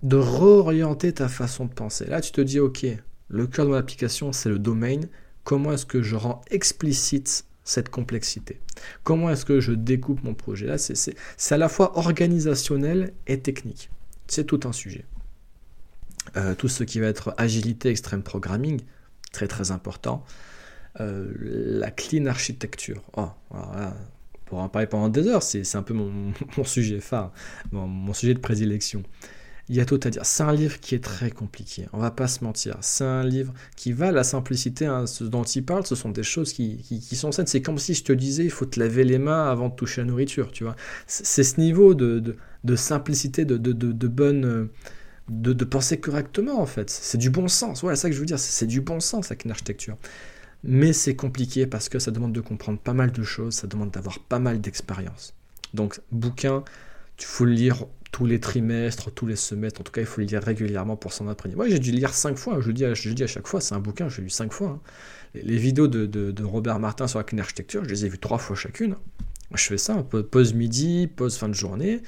de 0.01 0.17
réorienter 0.17 1.13
ta 1.13 1.27
façon 1.27 1.65
de 1.65 1.73
penser. 1.73 2.05
Là, 2.05 2.21
tu 2.21 2.31
te 2.31 2.41
dis, 2.41 2.59
ok, 2.59 2.87
le 3.27 3.47
cœur 3.47 3.65
de 3.65 3.71
mon 3.71 3.77
application, 3.77 4.31
c'est 4.31 4.49
le 4.49 4.57
domaine. 4.57 5.07
Comment 5.43 5.73
est-ce 5.73 5.85
que 5.85 6.01
je 6.01 6.15
rends 6.15 6.41
explicite 6.49 7.45
cette 7.67 7.89
complexité 7.89 8.61
Comment 9.03 9.29
est-ce 9.29 9.45
que 9.45 9.59
je 9.59 9.73
découpe 9.73 10.23
mon 10.23 10.33
projet 10.33 10.67
Là, 10.67 10.77
c'est 10.77 11.15
à 11.51 11.57
la 11.57 11.69
fois 11.69 11.97
organisationnel 11.97 13.13
et 13.27 13.39
technique. 13.39 13.89
C'est 14.27 14.45
tout 14.45 14.61
un 14.63 14.71
sujet. 14.71 15.05
Euh, 16.35 16.55
tout 16.55 16.69
ce 16.69 16.83
qui 16.83 16.99
va 16.99 17.07
être 17.07 17.33
agilité, 17.37 17.89
extrême 17.89 18.23
programming, 18.23 18.81
très 19.31 19.47
très 19.47 19.71
important. 19.71 20.23
Euh, 20.99 21.31
la 21.39 21.91
clean 21.91 22.25
architecture. 22.25 23.03
Oh, 23.17 23.27
pour 24.45 24.59
en 24.59 24.69
parler 24.69 24.87
pendant 24.87 25.09
des 25.09 25.27
heures, 25.27 25.43
c'est 25.43 25.75
un 25.75 25.83
peu 25.83 25.93
mon, 25.93 26.33
sujet 26.63 27.01
phare, 27.01 27.33
mon, 27.71 28.13
sujet 28.13 28.33
de 28.33 28.39
prédilection. 28.39 29.03
Il 29.69 29.75
y 29.75 29.81
a 29.81 29.85
tout 29.85 29.99
à 30.03 30.09
dire. 30.09 30.25
C'est 30.25 30.43
un 30.43 30.53
livre 30.53 30.79
qui 30.79 30.95
est 30.95 31.03
très 31.03 31.29
compliqué, 31.29 31.87
on 31.91 31.99
va 31.99 32.11
pas 32.11 32.27
se 32.27 32.43
mentir. 32.43 32.77
C'est 32.81 33.03
un 33.03 33.23
livre 33.23 33.53
qui 33.75 33.91
va 33.91 34.07
à 34.07 34.11
la 34.11 34.23
simplicité, 34.23 34.85
hein, 34.85 35.05
ce 35.07 35.23
dont 35.23 35.43
il 35.43 35.65
parle, 35.65 35.85
ce 35.85 35.95
sont 35.95 36.09
des 36.09 36.23
choses 36.23 36.53
qui, 36.53 36.79
sont 37.13 37.31
saines. 37.31 37.47
C'est 37.47 37.61
comme 37.61 37.77
si 37.77 37.93
je 37.93 38.03
te 38.03 38.13
disais, 38.13 38.45
il 38.45 38.51
faut 38.51 38.65
te 38.65 38.79
laver 38.79 39.03
les 39.03 39.17
mains 39.17 39.49
avant 39.49 39.69
de 39.69 39.75
toucher 39.75 40.01
la 40.01 40.07
nourriture, 40.07 40.51
tu 40.51 40.63
vois. 40.63 40.75
C'est 41.07 41.43
ce 41.43 41.59
niveau 41.59 41.95
de, 41.95 42.35
simplicité, 42.75 43.45
de, 43.45 43.57
de 43.57 44.07
bonne... 44.07 44.45
Euh, 44.45 44.71
de, 45.29 45.65
penser 45.65 45.99
correctement 45.99 46.61
en 46.61 46.65
fait. 46.65 46.89
C'est 46.89 47.17
du 47.17 47.29
bon 47.29 47.47
sens. 47.47 47.81
Voilà, 47.81 47.95
c'est 47.95 48.03
ça 48.03 48.09
que 48.09 48.15
je 48.15 48.19
veux 48.19 48.25
dire. 48.25 48.39
C'est 48.39 48.67
du 48.67 48.81
bon 48.81 48.99
sens 48.99 49.27
avec 49.27 49.45
une 49.45 49.51
architecture. 49.51 49.97
Mais 50.63 50.93
c'est 50.93 51.15
compliqué 51.15 51.67
parce 51.67 51.89
que 51.89 51.99
ça 51.99 52.11
demande 52.11 52.33
de 52.33 52.41
comprendre 52.41 52.79
pas 52.79 52.93
mal 52.93 53.11
de 53.11 53.23
choses, 53.23 53.55
ça 53.55 53.67
demande 53.67 53.91
d'avoir 53.91 54.19
pas 54.19 54.39
mal 54.39 54.59
d'expérience. 54.59 55.33
Donc, 55.73 56.01
bouquin, 56.11 56.63
il 57.19 57.25
faut 57.25 57.45
le 57.45 57.51
lire 57.51 57.85
tous 58.11 58.25
les 58.25 58.39
trimestres, 58.39 59.11
tous 59.11 59.25
les 59.25 59.35
semestres. 59.35 59.81
En 59.81 59.83
tout 59.83 59.91
cas, 59.91 60.01
il 60.01 60.07
faut 60.07 60.21
le 60.21 60.27
lire 60.27 60.41
régulièrement 60.41 60.95
pour 60.95 61.13
s'en 61.13 61.27
apprendre. 61.27 61.55
Moi, 61.55 61.67
j'ai 61.67 61.79
dû 61.79 61.91
le 61.91 61.97
lire 61.97 62.13
cinq 62.13 62.37
fois. 62.37 62.59
Je 62.61 62.67
le 62.67 62.73
dis 62.73 62.85
à, 62.85 62.93
chaque 63.27 63.47
fois, 63.47 63.61
c'est 63.61 63.75
un 63.75 63.79
bouquin, 63.79 64.09
j'ai 64.09 64.21
lu 64.21 64.29
cinq 64.29 64.53
fois. 64.53 64.69
Hein. 64.69 64.79
Les, 65.35 65.57
vidéos 65.57 65.87
de, 65.87 66.43
Robert 66.43 66.79
Martin 66.79 67.07
sur 67.07 67.19
la 67.19 67.23
clean 67.23 67.39
architecture, 67.39 67.83
je 67.83 67.89
les 67.89 68.05
ai 68.05 68.09
vues 68.09 68.19
trois 68.19 68.37
fois 68.37 68.55
chacune. 68.55 68.95
Je 69.53 69.63
fais 69.63 69.77
ça, 69.77 70.03
pause 70.03 70.53
midi, 70.53 71.07
pause 71.07 71.37
fin 71.37 71.47
de 71.47 71.53
journée 71.53 72.01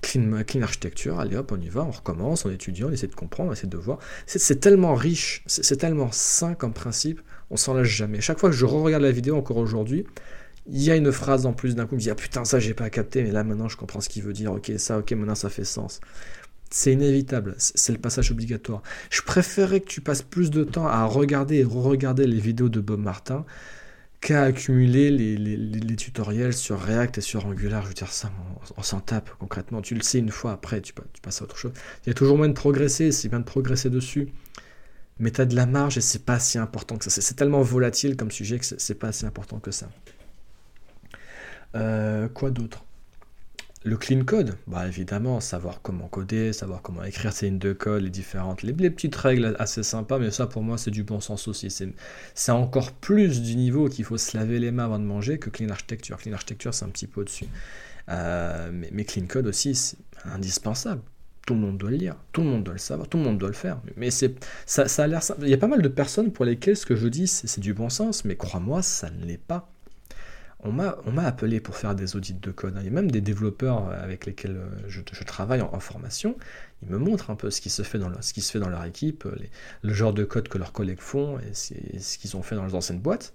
clean, 0.00 0.42
clean 0.46 0.62
architecture, 0.62 1.20
allez 1.20 1.36
hop, 1.36 1.52
on 1.52 1.60
y 1.60 1.68
va, 1.68 1.84
on 1.84 1.90
recommence, 1.90 2.44
on 2.44 2.50
étudie, 2.50 2.84
on 2.84 2.90
essaie 2.90 3.06
de 3.06 3.14
comprendre, 3.14 3.50
on 3.50 3.52
essaie 3.52 3.66
de 3.66 3.76
voir. 3.76 3.98
C'est 4.26 4.60
tellement 4.60 4.94
riche, 4.94 5.42
c'est 5.46 5.76
tellement 5.76 6.10
sain 6.12 6.54
comme 6.54 6.72
principe, 6.72 7.20
on 7.50 7.56
s'en 7.56 7.74
lâche 7.74 7.88
jamais. 7.88 8.20
Chaque 8.20 8.38
fois 8.38 8.50
que 8.50 8.56
je 8.56 8.64
re-regarde 8.64 9.02
la 9.02 9.10
vidéo, 9.10 9.36
encore 9.36 9.56
aujourd'hui, 9.56 10.06
il 10.70 10.82
y 10.82 10.90
a 10.90 10.96
une 10.96 11.12
phrase 11.12 11.46
en 11.46 11.52
plus 11.52 11.74
d'un 11.74 11.84
coup, 11.84 11.92
je 11.92 11.96
me 11.96 12.00
dis, 12.00 12.10
ah 12.10 12.14
putain, 12.14 12.44
ça 12.44 12.60
j'ai 12.60 12.74
pas 12.74 12.90
capté, 12.90 13.22
mais 13.22 13.30
là 13.30 13.44
maintenant 13.44 13.68
je 13.68 13.76
comprends 13.76 14.00
ce 14.00 14.08
qu'il 14.08 14.22
veut 14.22 14.32
dire, 14.32 14.52
ok, 14.52 14.72
ça, 14.78 14.98
ok, 14.98 15.12
maintenant 15.12 15.34
ça 15.34 15.48
fait 15.48 15.64
sens. 15.64 16.00
C'est 16.70 16.92
inévitable, 16.92 17.54
c'est 17.58 17.92
le 17.92 17.98
passage 17.98 18.30
obligatoire. 18.30 18.82
Je 19.10 19.22
préférerais 19.22 19.80
que 19.80 19.88
tu 19.88 20.02
passes 20.02 20.22
plus 20.22 20.50
de 20.50 20.64
temps 20.64 20.86
à 20.86 21.04
regarder 21.04 21.56
et 21.56 21.64
re-regarder 21.64 22.26
les 22.26 22.38
vidéos 22.38 22.68
de 22.68 22.80
Bob 22.80 23.00
Martin 23.00 23.46
qu'à 24.20 24.42
accumuler 24.42 25.10
les, 25.10 25.96
tutoriels 25.96 26.52
sur 26.52 26.78
React 26.80 27.18
et 27.18 27.20
sur 27.22 27.46
Angular. 27.46 27.82
Je 27.84 27.88
veux 27.88 27.94
dire, 27.94 28.12
ça, 28.12 28.30
on, 28.76 28.82
s'en 28.82 29.00
tape 29.00 29.30
concrètement. 29.38 29.80
Tu 29.80 29.94
le 29.94 30.02
sais 30.02 30.18
une 30.18 30.30
fois, 30.30 30.52
après, 30.52 30.82
tu, 30.82 30.92
tu 30.92 31.20
passes 31.22 31.40
à 31.40 31.44
autre 31.44 31.56
chose. 31.56 31.72
Il 32.04 32.08
y 32.08 32.10
a 32.10 32.14
toujours 32.14 32.36
moyen 32.36 32.50
de 32.52 32.58
progresser, 32.58 33.12
c'est 33.12 33.28
bien 33.28 33.40
de 33.40 33.44
progresser 33.44 33.88
dessus. 33.90 34.28
Mais 35.20 35.30
tu 35.30 35.40
as 35.40 35.46
de 35.46 35.56
la 35.56 35.66
marge 35.66 35.96
et 35.98 36.00
c'est 36.00 36.24
pas 36.24 36.38
si 36.38 36.58
important 36.58 36.96
que 36.96 37.04
ça. 37.04 37.20
C'est 37.20 37.34
tellement 37.34 37.62
volatile 37.62 38.16
comme 38.16 38.30
sujet 38.30 38.58
que 38.58 38.66
c'est 38.66 38.94
pas 38.94 39.12
si 39.12 39.24
important 39.24 39.58
que 39.58 39.70
ça. 39.70 39.88
Euh, 41.78 42.28
quoi 42.28 42.50
d'autre? 42.50 42.84
Le 43.84 43.96
clean 43.96 44.24
code, 44.24 44.56
bah 44.66 44.88
évidemment, 44.88 45.38
savoir 45.38 45.80
comment 45.82 46.08
coder, 46.08 46.52
savoir 46.52 46.82
comment 46.82 47.04
écrire 47.04 47.32
ses 47.32 47.46
lignes 47.46 47.60
de 47.60 47.72
code, 47.72 48.02
les 48.02 48.10
différentes, 48.10 48.62
les, 48.64 48.72
petites 48.90 49.14
règles 49.14 49.54
assez 49.60 49.84
sympas, 49.84 50.18
mais 50.18 50.32
ça 50.32 50.48
pour 50.48 50.62
moi 50.62 50.76
c'est 50.76 50.90
du 50.90 51.04
bon 51.04 51.20
sens 51.20 51.46
aussi. 51.46 51.68
C'est 52.34 52.52
encore 52.52 52.92
plus 52.92 53.40
du 53.40 53.54
niveau 53.54 53.88
qu'il 53.88 54.04
faut 54.04 54.18
se 54.18 54.36
laver 54.36 54.58
les 54.58 54.72
mains 54.72 54.86
avant 54.86 54.98
de 54.98 55.04
manger 55.04 55.38
que 55.38 55.48
clean 55.48 55.68
architecture. 55.68 56.18
Clean 56.18 56.32
architecture 56.32 56.74
c'est 56.74 56.84
un 56.84 56.88
petit 56.88 57.06
peu 57.06 57.20
au-dessus. 57.20 57.46
Euh, 58.08 58.70
mais, 58.72 59.04
clean 59.04 59.26
code 59.26 59.46
aussi 59.46 59.76
c'est 59.76 59.96
indispensable. 60.24 61.00
Tout 61.46 61.54
le 61.54 61.60
monde 61.60 61.78
doit 61.78 61.90
le 61.90 61.96
lire, 61.96 62.16
tout 62.32 62.42
le 62.42 62.48
monde 62.48 62.64
doit 62.64 62.74
le 62.74 62.80
savoir, 62.80 63.08
tout 63.08 63.16
le 63.16 63.24
monde 63.24 63.38
doit 63.38 63.48
le 63.48 63.54
faire. 63.54 63.80
Mais 63.96 64.10
c'est 64.10 64.34
ça, 64.66 64.88
ça 64.88 65.04
a 65.04 65.06
l'air. 65.06 65.22
Il 65.40 65.48
y 65.48 65.54
a 65.54 65.58
pas 65.58 65.68
mal 65.68 65.82
de 65.82 65.88
personnes 65.88 66.32
pour 66.32 66.44
lesquelles 66.44 66.76
ce 66.76 66.84
que 66.84 66.96
je 66.96 67.06
dis 67.06 67.28
c'est 67.28 67.60
du 67.60 67.74
bon 67.74 67.88
sens, 67.88 68.24
mais 68.24 68.36
crois-moi, 68.36 68.82
ça 68.82 69.08
ne 69.08 69.24
l'est 69.24 69.38
pas 69.38 69.70
on 70.64 70.72
m'a 70.72 71.22
appelé 71.24 71.60
pour 71.60 71.76
faire 71.76 71.94
des 71.94 72.16
audits 72.16 72.34
de 72.34 72.50
code. 72.50 72.76
Il 72.80 72.84
y 72.84 72.88
a 72.88 72.90
même 72.90 73.10
des 73.10 73.20
développeurs 73.20 73.88
avec 73.90 74.26
lesquels 74.26 74.56
euh, 74.56 74.88
je, 74.88 75.00
travaille 75.24 75.62
en, 75.62 75.78
formation. 75.78 76.36
Ils 76.82 76.88
me 76.88 76.98
montrent 76.98 77.30
un 77.30 77.36
peu 77.36 77.50
ce 77.50 77.60
qui 77.60 77.70
se 77.70 77.82
fait 77.82 77.98
dans, 77.98 78.08
leur, 78.08 78.22
ce 78.24 78.32
qui 78.32 78.40
se 78.40 78.50
fait 78.50 78.58
dans 78.58 78.68
leur 78.68 78.84
équipe, 78.84 79.26
le 79.82 79.94
genre 79.94 80.12
de 80.12 80.24
code 80.24 80.48
que 80.48 80.58
leurs 80.58 80.72
collègues 80.72 81.00
font 81.00 81.38
et, 81.38 81.54
ce 81.54 82.18
qu'ils 82.18 82.36
ont 82.36 82.42
fait 82.42 82.56
dans 82.56 82.62
leurs 82.62 82.74
anciennes 82.74 83.00
boîtes. 83.00 83.32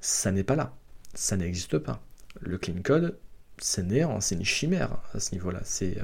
Ça 0.00 0.30
n'est 0.30 0.44
pas 0.44 0.56
là. 0.56 0.72
Ça 1.14 1.36
n'existe 1.36 1.78
pas. 1.78 2.00
Le 2.40 2.58
clean 2.58 2.82
code, 2.84 3.18
c'est 3.58 3.82
néant, 3.82 4.20
c'est 4.20 4.36
une 4.36 4.44
chimère 4.44 4.98
à 5.14 5.20
ce 5.20 5.32
niveau-là. 5.32 5.60
C'est 5.64 5.96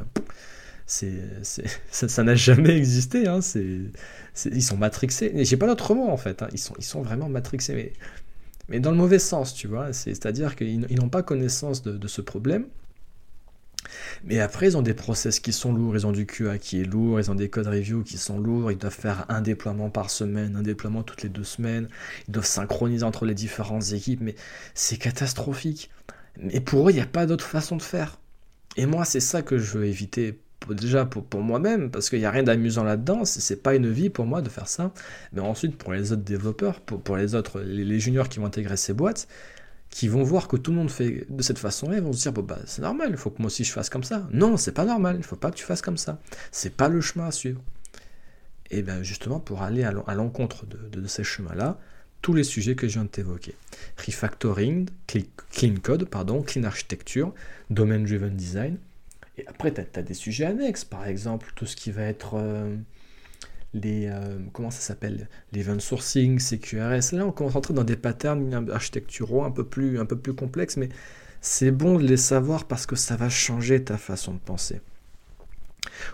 ça 1.91 2.23
n'a 2.23 2.35
jamais 2.35 2.77
existé. 2.77 3.27
Hein. 3.27 3.41
ils 3.55 4.63
sont 4.63 4.77
matrixés. 4.77 5.33
J'ai 5.45 5.57
pas 5.57 5.67
d'autre 5.67 5.95
mot 5.95 6.09
en 6.09 6.17
fait. 6.17 6.43
Hein. 6.43 6.49
Ils, 6.53 6.59
sont, 6.59 6.75
ils 6.79 6.85
sont 6.85 7.03
vraiment 7.03 7.29
matrixés. 7.29 7.93
Mais 8.69 8.81
dans 8.81 8.91
le 8.91 8.97
mauvais 8.97 9.19
sens, 9.19 9.55
tu 9.55 9.67
vois. 9.67 9.93
C'est-à-dire 9.93 10.57
qu'ils 10.57 10.81
n'ont 10.81 11.09
pas 11.09 11.23
connaissance 11.23 11.83
de, 11.83 12.09
ce 12.09 12.21
problème. 12.21 12.67
Mais 14.25 14.41
après, 14.41 14.69
ils 14.69 14.77
ont 14.77 14.83
des 14.83 14.95
process 14.95 15.41
qui 15.41 15.53
sont 15.53 15.73
lourds, 15.73 15.97
ils 15.97 16.07
ont 16.07 16.13
du 16.13 16.25
QA 16.25 16.59
qui 16.59 16.81
est 16.81 16.85
lourd, 16.85 17.21
ils 17.21 17.31
ont 17.31 17.35
des 17.35 17.49
code 17.49 17.67
review 17.67 18.05
qui 18.05 18.17
sont 18.17 18.39
lourds, 18.39 18.71
ils 18.71 18.79
doivent 18.79 18.95
faire 18.95 19.27
un 19.29 19.43
déploiement 19.43 19.91
par 19.91 20.11
semaine, 20.11 20.57
un 20.57 20.63
déploiement 20.63 21.03
toutes 21.03 21.23
les 21.23 21.29
deux 21.29 21.45
semaines, 21.45 21.89
ils 22.29 22.33
doivent 22.33 22.47
synchroniser 22.47 23.05
entre 23.05 23.25
les 23.27 23.35
différentes 23.35 23.93
équipes, 23.93 24.21
mais 24.23 24.37
c'est 24.75 24.97
catastrophique. 24.97 25.91
Mais 26.39 26.61
pour 26.61 26.89
eux, 26.89 26.93
il 26.93 26.95
n'y 26.95 27.01
a 27.01 27.07
pas 27.07 27.27
d'autre 27.27 27.45
façon 27.45 27.77
de 27.77 27.83
faire. 27.83 28.19
Et 28.77 28.87
moi, 28.87 29.05
c'est 29.05 29.21
ça 29.21 29.43
que 29.43 29.59
je 29.59 29.79
veux 29.79 29.85
éviter 29.85 30.39
déjà 30.71 31.05
pour, 31.05 31.41
moi-même, 31.41 31.91
parce 31.91 32.11
qu'il 32.11 32.19
n'y 32.19 32.25
a 32.25 32.31
rien 32.31 32.43
d'amusant 32.43 32.85
là-dedans, 32.85 33.25
c'est 33.25 33.63
pas 33.63 33.75
une 33.75 33.91
vie 33.91 34.11
pour 34.11 34.27
moi 34.27 34.43
de 34.43 34.49
faire 34.49 34.69
ça. 34.69 34.93
Mais 35.33 35.41
ensuite, 35.41 35.77
pour 35.77 35.93
les 35.93 36.13
autres 36.13 36.23
développeurs, 36.23 36.81
pour, 36.81 37.17
les 37.17 37.35
autres, 37.35 37.61
les, 37.61 38.01
juniors 38.01 38.29
qui 38.29 38.39
vont 38.39 38.47
intégrer 38.47 38.77
ces 38.77 38.93
boîtes, 38.93 39.29
qui 39.91 40.09
vont 40.09 40.23
voir 40.23 40.49
que 40.49 40.57
tout 40.57 40.71
le 40.71 40.79
monde 40.79 40.91
fait 40.91 41.27
de 41.29 41.43
cette 41.43 41.59
façon-là, 41.59 41.97
ils 41.97 42.03
vont 42.03 42.13
se 42.13 42.23
dire, 42.23 42.33
bon, 42.33 42.43
bah, 42.43 42.59
c'est 42.67 42.83
normal, 42.83 43.09
il 43.11 43.17
faut 43.17 43.31
que 43.31 43.39
moi 43.39 43.47
aussi 43.47 43.65
je 43.65 43.73
fasse 43.73 43.91
comme 43.91 44.05
ça. 44.05 44.27
Non, 44.33 44.57
c'est 44.57 44.73
pas 44.73 44.85
normal, 44.85 45.17
il 45.19 45.25
faut 45.25 45.37
pas 45.37 45.51
que 45.51 45.57
tu 45.57 45.65
fasses 45.65 45.83
comme 45.83 45.99
ça. 45.99 46.19
C'est 46.51 46.75
pas 46.75 46.89
le 46.89 47.01
chemin 47.01 47.27
à 47.27 47.31
suivre. 47.31 47.61
et 48.71 48.83
bien 48.83 49.03
justement 49.03 49.39
pour 49.39 49.63
aller 49.63 49.85
à 49.85 50.15
l'encontre 50.15 50.65
de, 50.67 51.07
ces 51.07 51.25
chemins-là, 51.25 51.79
tous 52.23 52.33
les 52.33 52.45
sujets 52.45 52.75
que 52.75 52.89
je 52.89 52.95
viens 52.95 53.05
de 53.05 53.09
t'évoquer. 53.09 53.55
Refactoring, 53.99 54.89
clean 55.07 55.75
code, 55.83 56.05
pardon, 56.07 56.43
clean 56.43 56.65
architecture, 56.65 57.35
domain-driven 57.69 58.35
design. 58.35 58.79
Et 59.39 59.47
après, 59.47 59.73
tu 59.73 59.81
as, 59.81 60.03
des 60.03 60.15
sujets 60.15 60.45
annexes, 60.45 60.85
par 60.85 61.07
exemple, 61.07 61.53
tout 61.55 61.67
ce 61.67 61.77
qui 61.77 61.91
va 61.91 62.03
être 62.03 62.35
euh, 62.35 62.77
les... 63.75 64.07
Euh, 64.07 64.39
comment 64.53 64.71
ça 64.71 64.81
s'appelle 64.81 65.29
L'event 65.53 65.79
sourcing, 65.79 66.39
CQRS. 66.39 67.15
Là, 67.15 67.27
on 67.27 67.33
commence 67.33 67.55
à 67.55 67.59
entrer 67.59 67.75
dans 67.75 67.85
des 67.85 67.97
patterns 67.97 68.71
architecturaux 68.71 69.45
un 69.45 69.51
peu 69.51 69.65
plus, 69.65 69.99
un 69.99 70.05
peu 70.05 70.19
plus 70.19 70.35
complexes, 70.35 70.77
mais 70.77 70.91
c'est 71.41 71.71
bon 71.71 71.99
de 71.99 72.05
les 72.05 72.19
savoir 72.19 72.67
parce 72.67 72.87
que 72.87 72.97
ça 72.97 73.17
va 73.17 73.29
changer 73.29 73.83
ta 73.83 73.97
façon 73.97 74.35
de 74.35 74.39
penser. 74.39 74.81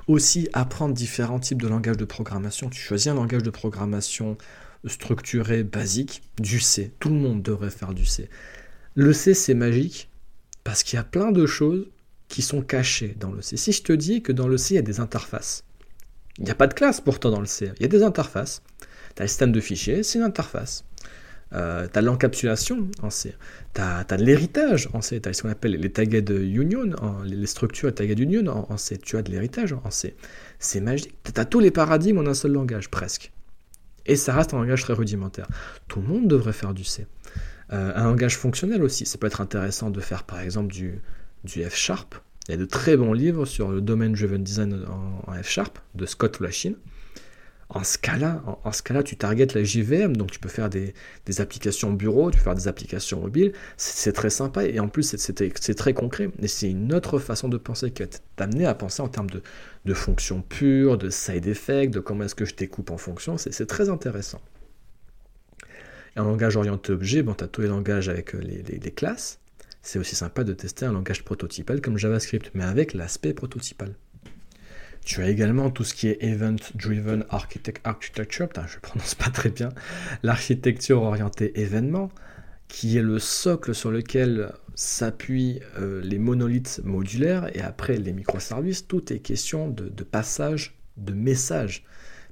Aussi, 0.06 0.48
apprendre 0.52 0.94
différents 0.94 1.40
types 1.40 1.60
de 1.60 1.68
langages 1.68 1.96
de 1.96 2.04
programmation. 2.04 2.70
Tu 2.70 2.80
choisis 2.80 3.08
un 3.08 3.14
langage 3.14 3.42
de 3.42 3.50
programmation 3.50 4.38
structuré, 4.86 5.64
basique, 5.64 6.22
du 6.38 6.60
C. 6.60 6.92
Tout 7.00 7.08
le 7.08 7.16
monde 7.16 7.42
devrait 7.42 7.70
faire 7.70 7.92
du 7.92 8.06
C. 8.06 8.30
Le 8.94 9.12
C, 9.12 9.34
c'est 9.34 9.54
magique 9.54 10.08
parce 10.64 10.82
qu'il 10.82 10.96
y 10.96 11.00
a 11.00 11.04
plein 11.04 11.32
de 11.32 11.46
choses 11.46 11.86
qui 12.28 12.42
sont 12.42 12.62
cachées 12.62 13.16
dans 13.18 13.32
le 13.32 13.42
C. 13.42 13.56
Si 13.56 13.72
je 13.72 13.82
te 13.82 13.92
dis 13.92 14.22
que 14.22 14.32
dans 14.32 14.48
le 14.48 14.56
C, 14.56 14.74
il 14.74 14.76
y 14.76 14.78
a 14.78 14.82
des 14.82 15.00
interfaces, 15.00 15.64
il 16.38 16.44
n'y 16.44 16.50
a 16.50 16.54
pas 16.54 16.66
de 16.66 16.74
classe 16.74 17.00
pourtant 17.00 17.30
dans 17.30 17.40
le 17.40 17.46
C, 17.46 17.72
il 17.76 17.82
y 17.82 17.84
a 17.84 17.88
des 17.88 18.02
interfaces. 18.02 18.62
Tu 19.16 19.22
as 19.22 19.24
le 19.24 19.28
système 19.28 19.52
de 19.52 19.60
fichiers, 19.60 20.02
c'est 20.02 20.18
une 20.18 20.24
interface. 20.24 20.84
Euh, 21.54 21.88
tu 21.90 21.98
as 21.98 22.02
l'encapsulation 22.02 22.88
en 23.02 23.08
C, 23.08 23.34
tu 23.74 23.80
as, 23.80 24.04
l'héritage 24.18 24.90
en 24.92 25.00
C, 25.00 25.20
tu 25.20 25.28
as 25.28 25.32
ce 25.32 25.42
qu'on 25.42 25.48
appelle 25.48 25.72
les 25.72 25.90
tagged 25.90 26.28
union, 26.28 26.90
les 27.24 27.46
structures 27.46 27.94
tagged 27.94 28.18
union 28.18 28.46
en, 28.46 28.76
C, 28.76 28.98
tu 28.98 29.16
as 29.16 29.22
de 29.22 29.30
l'héritage 29.30 29.72
en 29.72 29.90
C. 29.90 30.14
C'est 30.58 30.80
magique, 30.80 31.14
tu 31.24 31.40
as 31.40 31.44
tous 31.46 31.60
les 31.60 31.70
paradigmes 31.70 32.18
en 32.18 32.26
un 32.26 32.34
seul 32.34 32.52
langage, 32.52 32.90
presque. 32.90 33.32
Et 34.04 34.16
ça 34.16 34.34
reste 34.34 34.52
un 34.52 34.58
langage 34.58 34.82
très 34.82 34.92
rudimentaire. 34.92 35.48
Tout 35.86 36.00
le 36.00 36.06
monde 36.06 36.28
devrait 36.28 36.52
faire 36.52 36.74
du 36.74 36.84
C. 36.84 37.06
Euh, 37.72 37.92
un 37.94 38.04
langage 38.04 38.36
fonctionnel 38.36 38.82
aussi, 38.82 39.06
ça 39.06 39.18
peut 39.18 39.26
être 39.26 39.40
intéressant 39.40 39.90
de 39.90 40.00
faire 40.00 40.24
par 40.24 40.40
exemple 40.40 40.72
du, 40.72 41.02
du 41.44 41.62
F 41.64 41.74
Sharp. 41.74 42.14
Il 42.48 42.52
y 42.52 42.54
a 42.54 42.56
de 42.56 42.64
très 42.64 42.96
bons 42.96 43.12
livres 43.12 43.44
sur 43.44 43.70
le 43.70 43.82
Domain 43.82 44.08
Driven 44.08 44.42
Design 44.42 44.84
en, 45.26 45.32
F 45.42 45.48
Sharp 45.48 45.78
de 45.94 46.06
Scott 46.06 46.40
Lashin. 46.40 46.74
En 47.68 47.82
cas-là, 48.00 48.42
en, 48.64 48.72
ce 48.72 48.82
cas-là, 48.82 49.02
tu 49.02 49.16
targetes 49.16 49.52
la 49.52 49.62
JVM, 49.62 50.16
donc 50.16 50.30
tu 50.30 50.38
peux 50.38 50.48
faire 50.48 50.70
des, 50.70 50.94
applications 51.38 51.92
bureau, 51.92 52.30
tu 52.30 52.38
peux 52.38 52.44
faire 52.44 52.54
des 52.54 52.66
applications 52.66 53.20
mobiles. 53.20 53.52
C'est 53.76 54.14
très 54.14 54.30
sympa 54.30 54.64
et 54.64 54.80
en 54.80 54.88
plus 54.88 55.14
c'est 55.14 55.74
très 55.74 55.92
concret. 55.92 56.30
Et 56.40 56.48
c'est 56.48 56.70
une 56.70 56.94
autre 56.94 57.18
façon 57.18 57.50
de 57.50 57.58
penser 57.58 57.90
qui 57.90 58.02
va 58.02 58.08
t'amener 58.36 58.64
à 58.64 58.74
penser 58.74 59.02
en 59.02 59.08
termes 59.08 59.28
de, 59.28 59.42
de 59.84 59.92
fonctions 59.92 60.40
pures, 60.40 60.96
de 60.96 61.10
side 61.10 61.46
effects, 61.46 61.90
de 61.90 62.00
comment 62.00 62.24
est-ce 62.24 62.34
que 62.34 62.46
je 62.46 62.54
découpe 62.54 62.90
en 62.90 62.96
fonction. 62.96 63.36
C'est 63.36 63.66
très 63.66 63.90
intéressant. 63.90 64.40
Et 66.16 66.20
en 66.20 66.24
langage 66.24 66.56
orienté 66.56 66.92
objet, 66.92 67.22
bon, 67.22 67.34
tu 67.34 67.44
as 67.44 67.48
tous 67.48 67.60
les 67.60 67.68
langages 67.68 68.08
avec 68.08 68.34
euh, 68.34 68.40
les 68.40 68.92
classes. 68.92 69.40
C'est 69.82 69.98
aussi 69.98 70.16
sympa 70.16 70.44
de 70.44 70.52
tester 70.52 70.86
un 70.86 70.92
langage 70.92 71.24
prototypal 71.24 71.80
comme 71.80 71.98
JavaScript, 71.98 72.50
mais 72.54 72.64
avec 72.64 72.94
l'aspect 72.94 73.32
prototypal. 73.32 73.94
Tu 75.04 75.22
as 75.22 75.28
également 75.30 75.70
tout 75.70 75.84
ce 75.84 75.94
qui 75.94 76.08
est 76.08 76.22
Event 76.22 76.56
Driven 76.74 77.24
Architecture, 77.30 78.48
je 78.66 78.76
ne 78.76 78.80
prononce 78.80 79.14
pas 79.14 79.30
très 79.30 79.48
bien, 79.48 79.70
l'architecture 80.22 81.02
orientée 81.02 81.58
événement, 81.60 82.10
qui 82.68 82.98
est 82.98 83.02
le 83.02 83.18
socle 83.18 83.74
sur 83.74 83.90
lequel 83.90 84.52
s'appuient 84.74 85.60
euh, 85.78 86.00
les 86.02 86.18
monolithes 86.18 86.80
modulaires 86.84 87.48
et 87.56 87.62
après 87.62 87.96
les 87.96 88.12
microservices. 88.12 88.86
Tout 88.86 89.12
est 89.12 89.18
question 89.18 89.68
de, 89.68 89.88
passage 90.04 90.78
de 90.96 91.14
messages. 91.14 91.84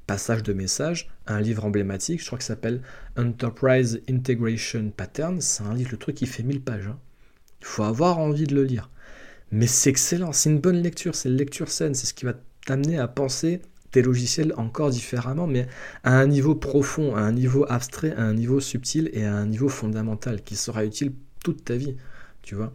Passage 0.06 0.44
de 0.44 0.52
messages, 0.52 1.10
un 1.26 1.40
livre 1.40 1.64
emblématique, 1.64 2.20
je 2.20 2.26
crois 2.26 2.38
que 2.38 2.44
ça 2.44 2.54
s'appelle 2.54 2.82
Enterprise 3.16 4.02
Integration 4.08 4.92
Pattern. 4.96 5.40
C'est 5.40 5.64
un 5.64 5.74
livre, 5.74 5.90
le 5.92 5.96
truc 5.96 6.14
qui 6.14 6.26
fait 6.26 6.44
1000 6.44 6.60
pages. 6.60 6.86
Hein. 6.86 6.98
Il 7.66 7.68
faut 7.68 7.82
avoir 7.82 8.18
envie 8.18 8.44
de 8.44 8.54
le 8.54 8.62
lire. 8.62 8.90
Mais 9.50 9.66
c'est 9.66 9.90
excellent, 9.90 10.32
c'est 10.32 10.50
une 10.50 10.60
bonne 10.60 10.80
lecture, 10.80 11.16
c'est 11.16 11.28
une 11.28 11.36
lecture 11.36 11.68
saine, 11.68 11.94
c'est 11.94 12.06
ce 12.06 12.14
qui 12.14 12.24
va 12.24 12.34
t'amener 12.64 12.96
à 12.96 13.08
penser 13.08 13.60
tes 13.90 14.02
logiciels 14.02 14.54
encore 14.56 14.90
différemment, 14.90 15.48
mais 15.48 15.66
à 16.04 16.16
un 16.16 16.26
niveau 16.28 16.54
profond, 16.54 17.16
à 17.16 17.20
un 17.20 17.32
niveau 17.32 17.66
abstrait, 17.68 18.14
à 18.14 18.22
un 18.22 18.34
niveau 18.34 18.60
subtil 18.60 19.10
et 19.12 19.24
à 19.24 19.34
un 19.34 19.46
niveau 19.46 19.68
fondamental 19.68 20.42
qui 20.42 20.54
sera 20.54 20.84
utile 20.84 21.12
toute 21.42 21.64
ta 21.64 21.74
vie, 21.76 21.96
tu 22.42 22.54
vois. 22.54 22.72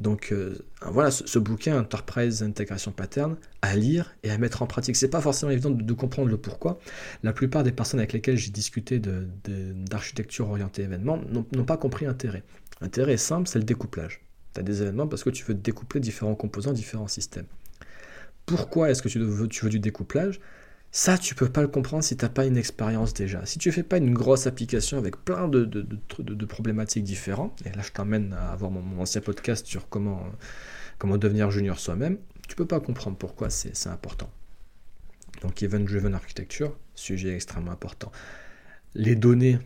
Donc 0.00 0.30
euh, 0.30 0.56
voilà, 0.82 1.10
ce, 1.10 1.38
bouquin 1.40 1.80
Enterprise 1.80 2.44
Integration 2.44 2.92
Pattern 2.92 3.36
à 3.62 3.74
lire 3.74 4.14
et 4.22 4.30
à 4.30 4.38
mettre 4.38 4.62
en 4.62 4.66
pratique. 4.68 4.94
C'est 4.94 5.08
pas 5.08 5.20
forcément 5.20 5.50
évident 5.50 5.70
de, 5.70 5.92
comprendre 5.94 6.28
le 6.28 6.36
pourquoi. 6.36 6.78
La 7.24 7.32
plupart 7.32 7.64
des 7.64 7.72
personnes 7.72 7.98
avec 7.98 8.12
lesquelles 8.12 8.36
j'ai 8.36 8.52
discuté 8.52 9.00
d'architecture 9.00 10.46
de, 10.46 10.50
orientée 10.50 10.82
événement 10.82 11.20
n'ont 11.52 11.64
pas 11.64 11.76
compris 11.76 12.06
l'intérêt. 12.06 12.44
L'intérêt 12.80 13.14
est 13.14 13.16
simple, 13.16 13.48
c'est 13.48 13.58
le 13.58 13.64
découplage. 13.64 14.20
Des 14.62 14.82
événements 14.82 15.06
parce 15.06 15.24
que 15.24 15.30
tu 15.30 15.44
veux 15.44 15.54
découpler 15.54 16.00
différents 16.00 16.34
composants, 16.34 16.72
différents 16.72 17.08
systèmes. 17.08 17.46
Pourquoi 18.46 18.90
est-ce 18.90 19.02
que 19.02 19.08
tu 19.08 19.18
veux, 19.18 19.68
du 19.68 19.78
découplage? 19.80 20.40
Ça, 20.90 21.18
tu 21.18 21.34
peux 21.34 21.50
pas 21.50 21.60
le 21.60 21.68
comprendre 21.68 22.02
si 22.02 22.16
tu 22.16 22.24
n'as 22.24 22.30
pas 22.30 22.46
une 22.46 22.56
expérience 22.56 23.12
déjà. 23.12 23.44
Si 23.44 23.58
tu 23.58 23.70
fais 23.70 23.82
pas 23.82 23.98
une 23.98 24.14
grosse 24.14 24.46
application 24.46 24.96
avec 24.96 25.22
plein 25.22 25.48
de, 25.48 26.46
problématiques 26.46 27.04
différentes, 27.04 27.60
et 27.66 27.76
là 27.76 27.82
je 27.82 27.92
t'emmène 27.92 28.32
à 28.32 28.52
avoir 28.52 28.70
mon, 28.70 29.00
ancien 29.00 29.20
podcast 29.20 29.66
sur 29.66 29.88
comment, 29.90 30.24
comment 30.98 31.18
devenir 31.18 31.50
junior 31.50 31.78
soi-même, 31.78 32.16
tu 32.48 32.56
peux 32.56 32.66
pas 32.66 32.80
comprendre 32.80 33.18
pourquoi 33.18 33.50
c'est 33.50 33.86
important. 33.86 34.30
Donc 35.42 35.62
Event 35.62 35.80
Driven 35.80 36.14
Architecture, 36.14 36.76
sujet 36.94 37.34
extrêmement 37.34 37.72
important. 37.72 38.10
Les 38.94 39.14
données, 39.14 39.58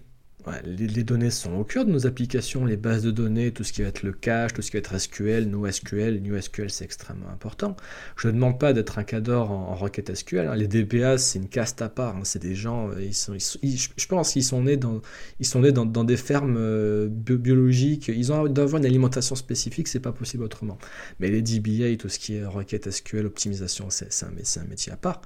les, 0.64 1.04
données 1.04 1.30
sont 1.30 1.54
au 1.54 1.64
cœur 1.64 1.84
de 1.84 1.90
nos 1.90 2.06
applications, 2.06 2.64
les 2.64 2.76
bases 2.76 3.02
de 3.02 3.10
données, 3.10 3.52
tout 3.52 3.64
ce 3.64 3.72
qui 3.72 3.82
va 3.82 3.88
être 3.88 4.02
le 4.02 4.12
cache, 4.12 4.52
tout 4.52 4.62
ce 4.62 4.70
qui 4.70 4.76
va 4.76 4.78
être 4.78 4.98
SQL, 4.98 5.44
NoSQL, 5.48 6.20
SQL, 6.40 6.70
c'est 6.70 6.84
extrêmement 6.84 7.28
important. 7.28 7.76
Je 8.16 8.28
ne 8.28 8.32
demande 8.32 8.58
pas 8.58 8.72
d'être 8.72 8.98
un 8.98 9.04
cadre 9.04 9.50
en, 9.50 9.74
requête 9.74 10.14
SQL. 10.14 10.46
Hein. 10.48 10.54
Les 10.54 10.68
DBA, 10.68 11.18
c'est 11.18 11.38
une 11.38 11.48
caste 11.48 11.82
à 11.82 11.88
part. 11.88 12.16
Hein. 12.16 12.22
C'est 12.24 12.42
des 12.42 12.54
gens, 12.54 12.90
euh, 12.90 13.02
ils 13.02 13.14
sont, 13.14 13.34
je 13.38 14.06
pense 14.06 14.32
qu'ils 14.32 14.44
sont 14.44 14.62
nés 14.62 14.76
dans, 14.76 15.00
ils 15.40 15.46
sont 15.46 15.60
nés 15.60 15.72
dans, 15.72 16.04
des 16.04 16.16
fermes 16.16 16.56
euh, 16.58 17.08
biologiques. 17.08 18.08
Ils 18.08 18.32
ont 18.32 18.46
d'avoir 18.46 18.80
une 18.80 18.86
alimentation 18.86 19.34
spécifique, 19.34 19.88
c'est 19.88 20.00
pas 20.00 20.12
possible 20.12 20.44
autrement. 20.44 20.78
Mais 21.20 21.30
les 21.30 21.42
DBA, 21.42 21.96
tout 21.96 22.08
ce 22.08 22.18
qui 22.18 22.34
est 22.34 22.44
requête 22.44 22.90
SQL, 22.90 23.26
optimisation, 23.26 23.88
c'est 23.90 24.08
un, 24.24 24.64
métier 24.64 24.92
à 24.92 24.96
part 24.96 25.22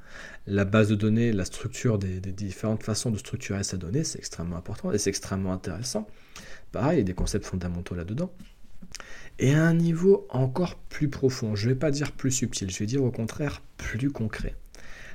la 0.47 0.65
base 0.65 0.89
de 0.89 0.95
données, 0.95 1.33
la 1.33 1.45
structure 1.45 1.99
des, 1.99 2.21
différentes 2.21 2.83
façons 2.83 3.11
de 3.11 3.19
structurer 3.19 3.65
sa 3.65 3.77
donnée, 3.77 4.05
c'est 4.05 4.19
extrêmement 4.19 4.57
important 4.57 4.91
extrêmement 5.07 5.53
intéressant. 5.53 6.07
Pareil, 6.73 6.97
il 6.97 6.99
y 6.99 7.03
a 7.03 7.05
des 7.05 7.15
concepts 7.15 7.47
fondamentaux 7.47 7.95
là-dedans. 7.95 8.33
Et 9.39 9.55
à 9.55 9.65
un 9.65 9.75
niveau 9.75 10.27
encore 10.31 10.77
plus 10.77 11.09
profond, 11.09 11.55
je 11.55 11.69
ne 11.69 11.73
vais 11.73 11.79
pas 11.79 11.91
dire 11.91 12.13
plus 12.13 12.31
subtil, 12.31 12.71
je 12.71 12.79
vais 12.79 12.87
dire 12.87 13.05
au 13.05 13.11
contraire 13.11 13.63
plus 13.77 14.11
concret. 14.11 14.55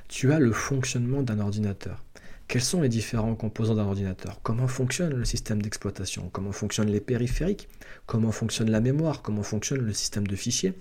Tu 0.08 0.32
as 0.32 0.38
le 0.38 0.52
fonctionnement 0.52 1.22
d'un 1.22 1.40
ordinateur. 1.40 2.04
Quels 2.46 2.62
sont 2.62 2.82
les 2.82 2.88
différents 2.88 3.34
composants 3.34 3.74
d'un 3.74 3.84
ordinateur? 3.84 4.40
Comment 4.42 4.68
fonctionne 4.68 5.14
le 5.14 5.24
système 5.24 5.62
d'exploitation? 5.62 6.28
Comment 6.30 6.52
fonctionnent 6.52 6.90
les 6.90 7.00
périphériques? 7.00 7.68
Comment 8.06 8.30
fonctionne 8.30 8.70
la 8.70 8.80
mémoire? 8.80 9.22
Comment 9.22 9.42
fonctionne 9.42 9.80
le 9.80 9.92
système 9.92 10.26
de 10.26 10.36
fichiers? 10.36 10.74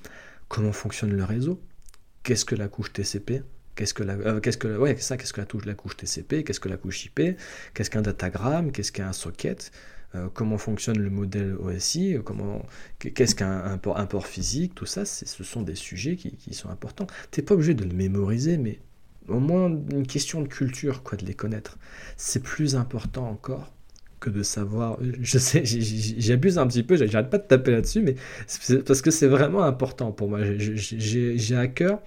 Comment 0.50 0.74
fonctionne 0.74 1.14
le 1.14 1.24
réseau? 1.24 1.62
Qu'est-ce 2.24 2.46
que 2.46 2.56
la 2.56 2.68
couche 2.68 2.92
TCP 2.92 3.42
Qu'est-ce 3.76 3.94
que 3.94 4.04
la, 4.04 4.14
euh, 4.14 4.40
qu'est-ce 4.40 4.58
que, 4.58 4.78
ouais, 4.78 4.98
ça, 4.98 5.18
qu'est-ce 5.18 5.34
que 5.34 5.42
la, 5.42 5.46
touche, 5.46 5.66
la 5.66 5.74
couche 5.74 5.98
TCP 5.98 6.44
Qu'est-ce 6.44 6.60
que 6.60 6.70
la 6.70 6.78
couche 6.78 7.06
IP 7.06 7.38
Qu'est-ce 7.74 7.90
qu'un 7.90 8.02
datagramme 8.02 8.72
Qu'est-ce 8.72 8.92
qu'un 8.92 9.14
socket 9.14 9.72
euh, 10.16 10.28
Comment 10.34 10.58
fonctionne 10.58 11.00
le 11.00 11.10
modèle 11.10 11.56
OSI 11.56 12.18
comment, 12.24 12.66
Qu'est-ce 13.00 13.36
qu'un 13.36 13.78
port, 13.78 14.28
physique 14.28 14.76
Tout 14.76 14.86
ça, 14.86 15.06
ce 15.06 15.44
sont 15.44 15.62
des 15.62 15.76
sujets 15.76 16.16
qui, 16.16 16.54
sont 16.54 16.70
importants. 16.70 17.08
Tu 17.32 17.40
n'es 17.40 17.46
pas 17.46 17.54
obligé 17.54 17.74
de 17.74 17.86
le 17.86 17.94
mémoriser, 17.94 18.58
mais 18.58 18.80
au 19.28 19.40
moins 19.40 19.70
une 19.70 20.06
question 20.06 20.42
de 20.42 20.48
culture, 20.48 21.04
quoi, 21.04 21.18
de 21.18 21.26
les 21.26 21.34
connaître. 21.34 21.78
C'est 22.18 22.44
plus 22.44 22.76
important 22.76 23.28
encore 23.30 23.72
que 24.20 24.30
de 24.30 24.44
savoir. 24.44 24.98
Je 25.22 25.38
sais, 25.38 25.64
j'abuse 25.66 26.58
un 26.58 26.68
petit 26.68 26.84
peu, 26.84 26.96
j'arrête 26.96 27.30
pas 27.30 27.38
de 27.38 27.48
taper 27.48 27.72
là-dessus, 27.72 28.02
mais 28.02 28.16
parce 28.86 29.02
que 29.02 29.12
c'est 29.12 29.28
vraiment 29.28 29.64
important 29.64 30.12
pour 30.12 30.30
moi. 30.30 30.40
J'ai 30.58 31.56
à 31.56 31.68
cœur 31.68 32.00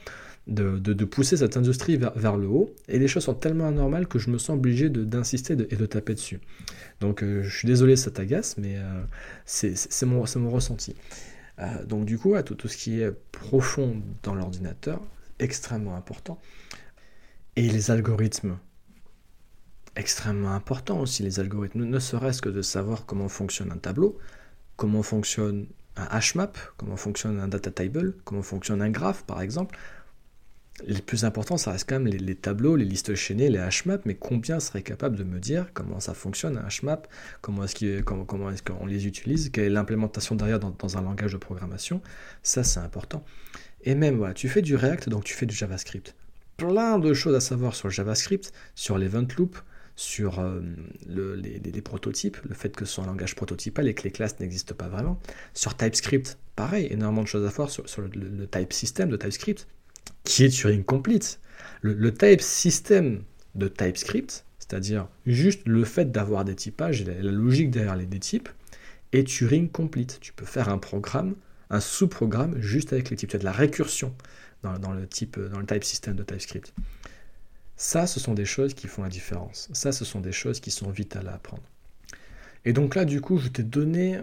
de, 0.47 1.05
pousser 1.05 1.37
cette 1.37 1.57
industrie 1.57 1.97
vers, 1.97 2.37
le 2.37 2.47
haut. 2.47 2.75
Et 2.89 2.99
les 2.99 3.09
choses 3.09 3.25
sont 3.25 3.35
tellement 3.35 3.69
anormales 3.69 4.07
que 4.07 4.19
je 4.19 4.31
me 4.31 4.39
sens 4.39 4.57
obligé 4.57 4.89
d'insister 4.91 5.55
et 5.55 5.77
de 5.77 5.87
taper 5.87 6.15
dessus. 6.15 6.41
Donc 7.01 7.23
euh, 7.23 7.43
je 7.43 7.57
suis 7.57 7.67
désolé, 7.67 7.97
ça 7.97 8.11
t'agace, 8.11 8.57
mais 8.59 8.77
euh, 8.77 9.03
c'est 9.45 10.07
mon, 10.07 10.21
ressenti. 10.51 10.95
Euh, 11.59 11.85
donc 11.85 12.05
du 12.05 12.19
coup, 12.19 12.35
tout, 12.43 12.55
tout, 12.55 12.69
ce 12.69 12.77
qui 12.77 13.01
est 13.01 13.13
profond 13.33 14.03
dans 14.23 14.35
l'ordinateur, 14.35 15.01
extrêmement 15.39 15.97
important. 15.97 16.41
Et 17.57 17.69
les 17.69 17.91
algorithmes, 17.91 18.59
extrêmement 19.97 20.53
important 20.53 21.01
aussi, 21.01 21.23
les 21.23 21.41
algorithmes, 21.41 21.85
ne 21.85 21.99
serait-ce 21.99 22.43
que 22.43 22.49
de 22.49 22.63
savoir 22.63 23.07
comment 23.07 23.29
fonctionne 23.29 23.71
un 23.71 23.79
tableau, 23.79 24.19
comment 24.77 25.03
fonctionne 25.03 25.67
un 25.97 26.19
HMAP, 26.19 26.59
comment 26.77 26.97
fonctionne 26.97 27.39
un 27.39 27.47
data 27.47 27.71
table, 27.71 28.17
comment 28.25 28.43
fonctionne 28.43 28.83
un 28.83 28.91
graphe 28.91 29.25
par 29.25 29.41
exemple, 29.41 29.79
les 30.83 31.01
plus 31.01 31.25
importants, 31.25 31.57
ça 31.57 31.73
reste 31.73 31.89
quand 31.89 32.01
même 32.01 32.13
les, 32.13 32.35
tableaux, 32.35 32.75
les 32.75 32.85
listes 32.85 33.15
chaînées, 33.15 33.49
les 33.49 33.59
hashmaps, 33.59 34.03
mais 34.07 34.15
combien 34.15 34.59
serait 34.59 34.83
capable 34.83 35.17
de 35.17 35.23
me 35.23 35.39
dire 35.39 35.67
comment 35.73 36.01
ça 36.01 36.15
fonctionne 36.15 36.59
un 36.59 36.65
hashmap, 36.65 37.07
comment 37.41 37.65
est-ce 37.65 38.63
qu'on 38.63 38.87
les 38.87 39.07
utilise, 39.07 39.51
quelle 39.51 39.65
est 39.65 39.71
l'implémentation 39.71 40.35
derrière 40.35 40.59
dans, 40.59 40.99
un 40.99 41.03
langage 41.03 41.33
de 41.33 41.39
programmation, 41.39 42.03
ça 42.43 42.65
c'est 42.65 42.81
important. 42.81 43.25
Et 43.85 43.95
même, 43.95 44.17
voilà, 44.17 44.35
tu 44.35 44.49
fais 44.49 44.63
du 44.63 44.75
React, 44.75 45.09
donc 45.09 45.25
tu 45.25 45.35
fais 45.35 45.47
du 45.47 45.55
JavaScript. 45.55 46.15
Plein 46.57 46.99
de 46.99 47.15
choses 47.15 47.35
à 47.35 47.41
savoir 47.41 47.75
sur 47.75 47.89
le 47.89 47.93
JavaScript, 47.93 48.53
sur 48.75 48.99
l'event 48.99 49.27
loop, 49.39 49.59
sur 49.97 50.41
euh, 50.41 50.61
les, 51.07 51.83
prototypes, 51.83 52.39
le 52.49 52.55
fait 52.55 52.75
que 52.75 52.85
ce 52.85 52.95
soit 52.95 53.05
un 53.05 53.09
langage 53.09 53.37
prototypal 53.37 53.87
et 53.87 53.95
que 53.95 54.03
les 54.03 54.11
classes 54.11 54.41
n'existent 54.41 54.75
pas 54.75 54.89
vraiment. 54.89 55.21
Sur 55.53 55.77
TypeScript, 55.77 56.37
pareil, 56.57 56.89
énormément 56.91 57.23
de 57.23 57.29
choses 57.29 57.47
à 57.47 57.51
voir 57.51 57.71
sur, 57.71 57.85
le, 57.99 58.09
le, 58.09 58.47
type 58.49 58.73
system 58.73 59.09
de 59.09 59.17
TypeScript 59.17 59.69
qui 60.25 60.45
est 60.45 60.49
Turing 60.49 60.85
complete. 60.85 61.41
Le, 61.83 62.13
type 62.13 62.41
system 62.41 63.25
de 63.55 63.69
TypeScript, 63.69 64.45
c'est-à-dire 64.59 65.09
juste 65.27 65.61
le 65.67 65.85
fait 65.85 66.11
d'avoir 66.11 66.45
des 66.45 66.55
typages 66.55 67.03
et 67.03 67.05
la, 67.05 67.31
logique 67.31 67.71
derrière 67.71 67.97
les 67.97 68.07
des 68.07 68.21
types, 68.21 68.49
est 69.13 69.27
Turing 69.27 69.69
complete. 69.69 70.19
Tu 70.21 70.33
peux 70.33 70.47
faire 70.47 70.71
un 70.71 70.79
programme, 70.79 71.35
un 71.71 71.81
sous-programme 71.81 72.61
juste 72.61 72.93
avec 72.93 73.11
les 73.11 73.17
types. 73.17 73.31
Tu 73.31 73.37
as 73.37 73.39
de 73.39 73.45
la 73.45 73.53
récursion 73.53 74.15
dans, 74.63 74.93
le 74.93 75.07
type, 75.07 75.39
dans 75.39 75.61
de 75.61 76.23
TypeScript. 76.23 76.73
Ça, 77.77 78.07
ce 78.07 78.19
sont 78.19 78.35
des 78.35 78.45
choses 78.45 78.73
qui 78.73 78.87
font 78.87 79.03
la 79.03 79.09
différence. 79.09 79.69
Ça, 79.73 79.93
ce 79.93 80.05
sont 80.05 80.21
des 80.21 80.33
choses 80.33 80.61
qui 80.61 80.71
sont 80.71 80.91
vitales 80.91 81.29
à 81.29 81.35
apprendre. 81.35 81.63
Et 82.65 82.73
donc 82.73 82.95
là, 82.95 83.05
du 83.05 83.21
coup, 83.21 83.37
je 83.37 83.49
t'ai 83.49 83.63
donné 83.63 84.21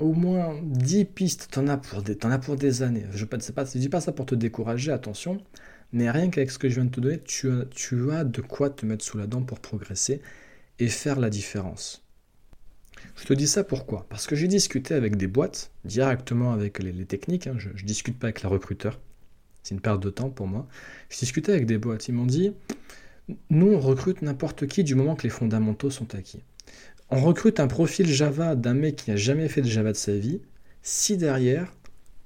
au 0.00 0.12
moins 0.12 0.58
10 0.62 1.04
pistes, 1.04 1.48
t'en 1.50 1.68
as 1.68 1.76
pour 1.76 2.02
des, 2.02 2.16
en 2.24 2.30
as 2.30 2.38
pour 2.38 2.56
des 2.56 2.82
années. 2.82 3.04
Je 3.12 3.24
ne 3.24 3.78
dis 3.78 3.88
pas 3.88 4.00
ça 4.00 4.12
pour 4.12 4.26
te 4.26 4.34
décourager, 4.34 4.90
attention, 4.90 5.42
mais 5.92 6.10
rien 6.10 6.30
qu'avec 6.30 6.50
ce 6.50 6.58
que 6.58 6.68
je 6.68 6.76
viens 6.76 6.86
de 6.86 6.90
te 6.90 7.00
donner, 7.00 7.20
tu 7.20 7.50
as, 7.50 8.24
de 8.24 8.40
quoi 8.40 8.70
te 8.70 8.86
mettre 8.86 9.04
sous 9.04 9.18
la 9.18 9.26
dent 9.26 9.42
pour 9.42 9.60
progresser 9.60 10.20
et 10.78 10.88
faire 10.88 11.20
la 11.20 11.30
différence. 11.30 12.04
Je 13.16 13.24
te 13.24 13.34
dis 13.34 13.46
ça 13.46 13.64
pourquoi? 13.64 14.06
Parce 14.08 14.26
que 14.26 14.36
j'ai 14.36 14.48
discuté 14.48 14.94
avec 14.94 15.16
des 15.16 15.26
boîtes, 15.26 15.70
directement 15.84 16.52
avec 16.52 16.78
les, 16.78 16.92
techniques, 17.04 17.46
hein. 17.46 17.56
je 17.58 17.68
ne 17.68 17.86
discute 17.86 18.18
pas 18.18 18.28
avec 18.28 18.42
la 18.42 18.48
recruteur, 18.48 18.98
c'est 19.62 19.74
une 19.74 19.80
perte 19.80 20.02
de 20.02 20.10
temps 20.10 20.30
pour 20.30 20.46
moi. 20.46 20.66
Je 21.10 21.18
discutais 21.18 21.52
avec 21.52 21.66
des 21.66 21.78
boîtes, 21.78 22.08
ils 22.08 22.14
m'ont 22.14 22.26
dit, 22.26 22.52
nous 23.50 23.72
on 23.72 23.80
recrute 23.80 24.22
n'importe 24.22 24.66
qui 24.66 24.84
du 24.84 24.94
moment 24.94 25.16
que 25.16 25.22
les 25.24 25.30
fondamentaux 25.30 25.90
sont 25.90 26.14
acquis 26.14 26.42
on 27.10 27.20
recrute 27.20 27.60
un 27.60 27.66
profil 27.66 28.06
Java 28.06 28.54
d'un 28.54 28.74
mec 28.74 28.96
qui 28.96 29.10
n'a 29.10 29.16
jamais 29.16 29.48
fait 29.48 29.62
de 29.62 29.68
Java 29.68 29.92
de 29.92 29.96
sa 29.96 30.16
vie, 30.16 30.40
si 30.82 31.16
derrière, 31.16 31.72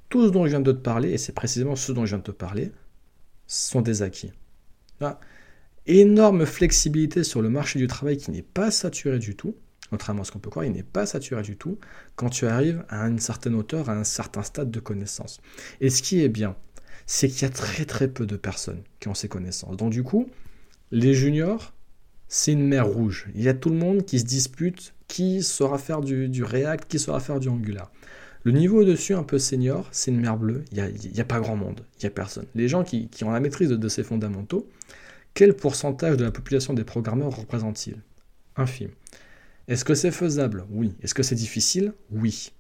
tout 0.09 0.27
ce 0.27 0.31
dont 0.31 0.45
je 0.45 0.51
viens 0.51 0.61
de 0.61 0.73
te 0.73 0.77
parler, 0.77 1.11
et 1.11 1.19
c'est 1.19 1.33
précisément 1.33 1.77
ce 1.77 1.93
dont 1.93 2.05
je 2.05 2.11
viens 2.11 2.19
de 2.19 2.25
te 2.25 2.31
parler, 2.31 2.71
sont 3.47 3.81
des 3.81 4.03
acquis. 4.03 4.33
énorme 5.87 6.47
flexibilité 6.47 7.25
sur 7.25 7.43
le 7.43 7.51
marché 7.51 7.79
du 7.79 7.87
travail 7.87 8.17
qui 8.17 8.31
n'est 8.31 8.43
pas 8.43 8.71
saturé 8.71 9.19
du 9.19 9.37
tout, 9.37 9.57
contrairement 9.91 10.23
à 10.23 10.25
ce 10.25 10.33
qu'on 10.33 10.39
peut 10.39 10.51
croire, 10.51 10.65
il 10.65 10.73
n'est 10.73 10.83
pas 10.83 11.07
saturé 11.07 11.43
du 11.43 11.57
tout 11.57 11.79
quand 12.17 12.31
tu 12.31 12.47
arrives 12.47 12.85
à 12.89 13.07
une 13.07 13.19
certaine 13.19 13.55
hauteur, 13.55 13.89
à 13.89 13.95
un 13.95 14.05
certain 14.05 14.43
stade 14.43 14.71
de 14.71 14.81
connaissance. 14.81 15.41
Et 15.81 15.91
ce 15.91 16.03
qui 16.03 16.23
est 16.23 16.29
bien, 16.29 16.57
c'est 17.07 17.29
qu'il 17.29 17.43
y 17.43 17.45
a 17.45 17.51
très 17.51 17.85
très 17.85 18.09
peu 18.09 18.27
de 18.27 18.37
personnes 18.37 18.83
qui 19.01 19.09
ont 19.09 19.15
ces 19.15 19.29
connaissances. 19.29 19.77
Donc 19.77 19.91
du 19.91 20.03
coup, 20.03 20.29
les 20.91 21.15
juniors, 21.15 21.75
c'est 22.37 22.51
une 22.51 22.67
mer 22.67 22.89
rouge. 22.89 23.29
Il 23.37 23.43
y 23.43 23.49
a 23.49 23.55
tout 23.55 23.71
le 23.71 23.77
monde 23.77 24.05
qui 24.05 24.19
se 24.19 24.25
dispute 24.25 24.93
qui 25.07 25.41
saura 25.41 25.79
faire 25.79 26.01
du, 26.01 26.43
React, 26.43 26.91
qui 26.91 26.99
saura 26.99 27.21
faire 27.21 27.39
du 27.39 27.49
Angular. 27.49 27.93
Le 28.43 28.51
niveau 28.51 28.81
au-dessus, 28.81 29.15
un 29.15 29.23
peu 29.23 29.39
senior, 29.39 29.89
c'est 29.93 30.11
une 30.11 30.19
mer 30.19 30.37
bleue. 30.37 30.65
Il 30.73 31.13
n'y 31.13 31.21
a, 31.21 31.25
pas 31.25 31.39
grand 31.39 31.55
monde. 31.55 31.83
Il 31.97 32.01
n'y 32.01 32.07
a 32.09 32.11
personne. 32.11 32.47
Les 32.57 32.67
gens 32.67 32.83
qui, 32.83 33.09
ont 33.23 33.31
la 33.31 33.39
maîtrise 33.39 33.69
de, 33.69 33.89
ces 33.89 34.03
fondamentaux, 34.03 34.69
quel 35.33 35.55
pourcentage 35.55 36.17
de 36.17 36.25
la 36.25 36.33
population 36.33 36.75
des 36.75 36.83
programmeurs 36.83 37.37
représente-t-il 37.37 37.99
Infime. 38.57 38.91
Est-ce 39.69 39.85
que 39.85 39.95
c'est 39.95 40.11
faisable? 40.11 40.65
Oui. 40.71 40.93
Est-ce 41.03 41.15
que 41.15 41.23
c'est 41.23 41.37
difficile? 41.37 41.93
Oui. 42.11 42.53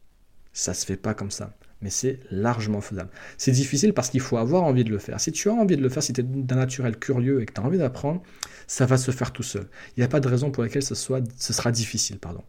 Ça 0.52 0.72
se 0.72 0.86
fait 0.86 0.96
pas 0.96 1.14
comme 1.14 1.32
ça 1.32 1.52
mais 1.80 1.90
c'est 1.90 2.20
largement 2.30 2.80
faisable. 2.80 3.10
C'est 3.38 3.52
difficile 3.52 3.92
parce 3.92 4.10
qu'il 4.10 4.20
faut 4.20 4.36
avoir 4.36 4.62
envie 4.64 4.84
de 4.84 4.90
le 4.90 4.98
faire. 4.98 5.20
Si 5.20 5.32
tu 5.32 5.48
as 5.48 5.52
envie 5.52 5.76
de 5.76 5.82
le 5.82 5.88
faire, 5.88 6.02
si 6.02 6.12
tu 6.12 6.20
es 6.20 6.24
d'un 6.24 6.56
naturel 6.56 6.98
curieux 6.98 7.42
et 7.42 7.46
que 7.46 7.52
tu 7.52 7.60
as 7.60 7.64
envie 7.64 7.78
d'apprendre, 7.78 8.22
ça 8.66 8.86
va 8.86 8.96
se 8.96 9.10
faire 9.10 9.32
tout 9.32 9.42
seul. 9.42 9.68
Il 9.96 10.00
n'y 10.00 10.04
a 10.04 10.08
pas 10.08 10.20
de 10.20 10.28
raison 10.28 10.50
pour 10.50 10.62
laquelle 10.62 10.82
ce, 10.82 10.94
soit, 10.94 11.22
ce 11.36 11.52
sera 11.52 11.70
difficile. 11.70 12.18
Pardon. 12.18 12.42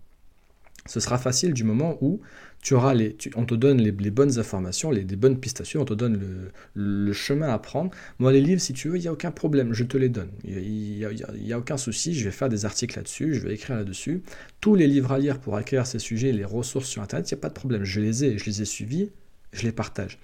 Ce 0.88 1.00
sera 1.00 1.18
facile 1.18 1.54
du 1.54 1.64
moment 1.64 1.98
où 2.02 2.22
tu 2.62 2.76
auras 2.76 2.94
les, 2.94 3.18
on 3.36 3.46
te 3.46 3.56
donne 3.56 3.82
les, 3.82 3.92
bonnes 3.92 4.38
informations, 4.38 4.92
les, 4.92 5.04
bonnes 5.04 5.40
pistes 5.40 5.62
à 5.62 5.66
suivre, 5.66 5.82
on 5.82 5.86
te 5.86 5.94
donne 5.94 6.52
le, 6.76 7.14
chemin 7.14 7.50
à 7.50 7.58
prendre. 7.58 7.92
Moi, 8.20 8.32
les 8.32 8.42
livres, 8.42 8.62
si 8.62 8.74
tu 8.74 8.90
veux, 8.90 8.98
il 8.98 9.02
n'y 9.02 9.08
a 9.08 9.14
aucun 9.14 9.32
problème, 9.32 9.74
je 9.74 9.84
te 9.84 9.98
les 9.98 10.10
donne. 10.10 10.30
Il 10.44 10.98
n'y 10.98 11.54
a, 11.54 11.58
aucun 11.58 11.78
souci, 11.78 12.14
je 12.14 12.26
vais 12.26 12.32
faire 12.32 12.50
des 12.50 12.66
articles 12.66 12.96
là-dessus, 12.98 13.34
je 13.34 13.40
vais 13.40 13.54
écrire 13.56 13.78
là-dessus. 13.78 14.22
Tous 14.62 14.76
les 14.76 14.86
livres 14.88 15.12
à 15.12 15.20
lire 15.20 15.40
pour 15.40 15.56
acquérir 15.56 15.88
ces 15.88 16.00
sujets, 16.00 16.32
les 16.32 16.46
ressources 16.46 16.88
sur 16.88 17.02
Internet, 17.02 17.30
il 17.32 17.34
n'y 17.34 17.40
a 17.40 17.42
pas 17.42 17.50
de 17.50 17.54
problème. 17.56 17.84
Je 17.84 18.00
les 18.00 18.24
ai, 18.24 18.38
je 18.38 18.46
les 18.46 18.62
ai 18.62 18.66
suivis, 18.66 19.12
je 19.54 19.64
les 19.64 19.72
partage. 19.72 20.20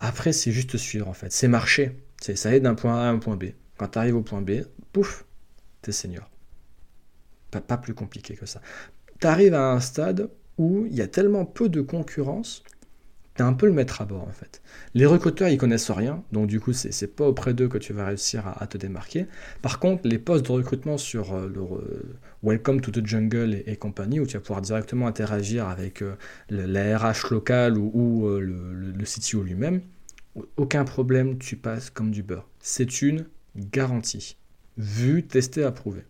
Après, 0.00 0.32
c'est 0.32 0.52
juste 0.52 0.76
suivre 0.76 1.08
en 1.08 1.14
fait. 1.14 1.32
C'est 1.32 1.48
marcher. 1.48 1.96
C'est 2.20 2.36
ça 2.36 2.54
aide 2.54 2.62
d'un 2.62 2.74
point 2.74 2.96
A 2.96 3.08
à 3.08 3.10
un 3.10 3.18
point 3.18 3.36
B. 3.36 3.46
Quand 3.76 3.88
tu 3.88 3.98
arrives 3.98 4.16
au 4.16 4.22
point 4.22 4.42
B, 4.42 4.62
pouf, 4.92 5.24
t'es 5.82 5.92
senior. 5.92 6.30
Pas 7.50 7.78
plus 7.78 7.94
compliqué 7.94 8.34
que 8.34 8.46
ça. 8.46 8.60
Tu 9.20 9.26
arrives 9.26 9.54
à 9.54 9.72
un 9.72 9.80
stade 9.80 10.30
où 10.58 10.86
il 10.86 10.94
y 10.94 11.02
a 11.02 11.06
tellement 11.06 11.44
peu 11.44 11.68
de 11.68 11.80
concurrence 11.80 12.62
un 13.42 13.52
peu 13.52 13.66
le 13.66 13.72
maître 13.72 14.00
à 14.00 14.04
bord 14.04 14.22
en 14.22 14.32
fait. 14.32 14.60
Les 14.94 15.06
recruteurs, 15.06 15.48
ils 15.48 15.58
connaissent 15.58 15.90
rien, 15.90 16.22
donc 16.32 16.46
du 16.46 16.60
coup, 16.60 16.72
c'est 16.72 17.14
pas 17.14 17.26
auprès 17.26 17.54
d'eux 17.54 17.68
que 17.68 17.78
tu 17.78 17.92
vas 17.92 18.06
réussir 18.06 18.44
à, 18.58 18.66
te 18.66 18.78
démarquer. 18.78 19.26
Par 19.62 19.78
contre, 19.78 20.06
les 20.06 20.18
postes 20.18 20.46
de 20.46 20.52
recrutement 20.52 20.98
sur 20.98 21.34
euh, 21.34 21.48
le 21.48 21.62
Welcome 22.42 22.80
to 22.80 22.90
the 22.90 23.06
Jungle 23.06 23.62
et, 23.66 23.76
compagnie, 23.76 24.20
où 24.20 24.26
tu 24.26 24.34
vas 24.34 24.40
pouvoir 24.40 24.60
directement 24.60 25.06
interagir 25.06 25.68
avec 25.68 26.02
euh, 26.02 26.14
la 26.48 26.98
RH 26.98 27.30
locale 27.30 27.78
ou, 27.78 28.26
euh, 28.26 28.40
le, 28.40 28.92
le, 28.92 29.04
CTO 29.04 29.42
lui-même, 29.42 29.80
aucun 30.56 30.84
problème, 30.84 31.38
tu 31.38 31.56
passes 31.56 31.90
comme 31.90 32.10
du 32.10 32.22
beurre. 32.22 32.48
C'est 32.60 33.02
une 33.02 33.26
garantie. 33.56 34.36
Vu, 34.76 35.24
testé, 35.24 35.64
approuvé. 35.64 36.02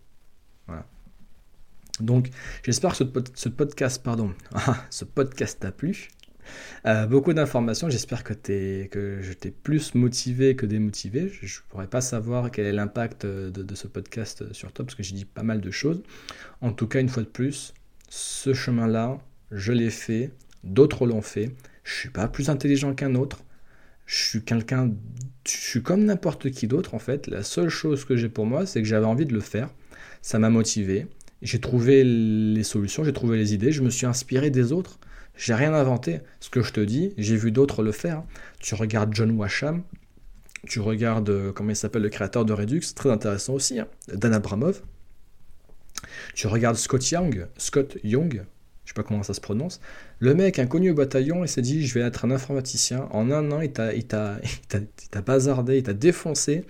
Donc, 1.99 2.29
j'espère 2.63 2.91
que 2.91 3.03
ce, 3.33 3.49
podcast, 3.49 4.01
pardon, 4.03 4.33
ce 4.89 5.05
podcast 5.05 5.59
t'a 5.59 5.71
plu. 5.71 6.09
Euh, 6.85 7.05
beaucoup 7.05 7.33
d'informations. 7.33 7.89
J'espère 7.89 8.23
que, 8.23 8.33
que 8.33 9.19
je 9.21 9.33
t'ai 9.33 9.51
plus 9.51 9.93
motivé 9.95 10.55
que 10.55 10.65
démotivé. 10.65 11.31
Je 11.41 11.45
ne 11.45 11.69
pourrais 11.69 11.87
pas 11.87 12.01
savoir 12.01 12.51
quel 12.51 12.65
est 12.65 12.71
l'impact 12.71 13.25
de, 13.25 13.75
ce 13.75 13.87
podcast 13.87 14.51
sur 14.53 14.71
toi 14.71 14.85
parce 14.85 14.95
que 14.95 15.03
j'ai 15.03 15.15
dit 15.15 15.25
pas 15.25 15.43
mal 15.43 15.61
de 15.61 15.71
choses. 15.71 16.01
En 16.61 16.71
tout 16.71 16.87
cas, 16.87 16.99
une 16.99 17.09
fois 17.09 17.23
de 17.23 17.27
plus, 17.27 17.73
ce 18.09 18.53
chemin-là, 18.53 19.19
je 19.51 19.73
l'ai 19.73 19.89
fait. 19.89 20.31
D'autres 20.63 21.05
l'ont 21.05 21.21
fait. 21.21 21.51
Je 21.83 21.93
suis 21.93 22.09
pas 22.09 22.27
plus 22.27 22.49
intelligent 22.49 22.93
qu'un 22.93 23.15
autre. 23.15 23.43
Je 24.05 24.23
suis 24.23 24.43
quelqu'un. 24.43 24.91
Je 25.47 25.51
suis 25.57 25.81
comme 25.81 26.03
n'importe 26.03 26.51
qui 26.51 26.67
d'autre 26.67 26.93
en 26.93 26.99
fait. 26.99 27.27
La 27.27 27.43
seule 27.43 27.69
chose 27.69 28.05
que 28.05 28.15
j'ai 28.15 28.29
pour 28.29 28.45
moi, 28.45 28.65
c'est 28.65 28.81
que 28.81 28.87
j'avais 28.87 29.05
envie 29.05 29.25
de 29.25 29.33
le 29.33 29.39
faire. 29.39 29.69
Ça 30.21 30.37
m'a 30.37 30.49
motivé. 30.49 31.07
J'ai 31.41 31.59
trouvé 31.59 32.03
les 32.03 32.63
solutions, 32.63 33.03
j'ai 33.03 33.13
trouvé 33.13 33.37
les 33.37 33.53
idées, 33.53 33.71
je 33.71 33.81
me 33.81 33.89
suis 33.89 34.05
inspiré 34.05 34.49
des 34.49 34.71
autres. 34.71 34.99
J'ai 35.35 35.53
rien 35.53 35.73
inventé. 35.73 36.19
Ce 36.39 36.49
que 36.49 36.61
je 36.61 36.71
te 36.71 36.81
dis, 36.81 37.13
j'ai 37.17 37.35
vu 37.35 37.51
d'autres 37.51 37.83
le 37.83 37.91
faire. 37.91 38.23
Tu 38.59 38.75
regardes 38.75 39.13
John 39.13 39.31
Washam, 39.31 39.83
tu 40.67 40.79
regardes, 40.79 41.29
euh, 41.29 41.51
comment 41.51 41.71
il 41.71 41.75
s'appelle, 41.75 42.03
le 42.03 42.09
créateur 42.09 42.45
de 42.45 42.53
Redux, 42.53 42.81
très 42.95 43.09
intéressant 43.09 43.53
aussi, 43.53 43.79
hein. 43.79 43.87
Dan 44.13 44.33
Abramov. 44.33 44.81
Tu 46.35 46.47
regardes 46.47 46.77
Scott 46.77 47.09
Young, 47.11 47.47
Scott 47.57 47.97
Young, 48.03 48.43
je 48.85 48.89
sais 48.89 48.93
pas 48.93 49.03
comment 49.03 49.23
ça 49.23 49.33
se 49.33 49.41
prononce. 49.41 49.79
Le 50.19 50.33
mec, 50.33 50.59
inconnu 50.59 50.91
au 50.91 50.93
bataillon, 50.93 51.43
il 51.43 51.47
s'est 51.47 51.61
dit, 51.61 51.85
je 51.85 51.93
vais 51.93 52.05
être 52.05 52.25
un 52.25 52.31
informaticien. 52.31 53.07
En 53.11 53.31
un 53.31 53.51
an, 53.51 53.61
il 53.61 53.71
t'a 53.71 54.39
bazardé, 55.25 55.77
il 55.77 55.83
t'a 55.83 55.93
défoncé 55.93 56.65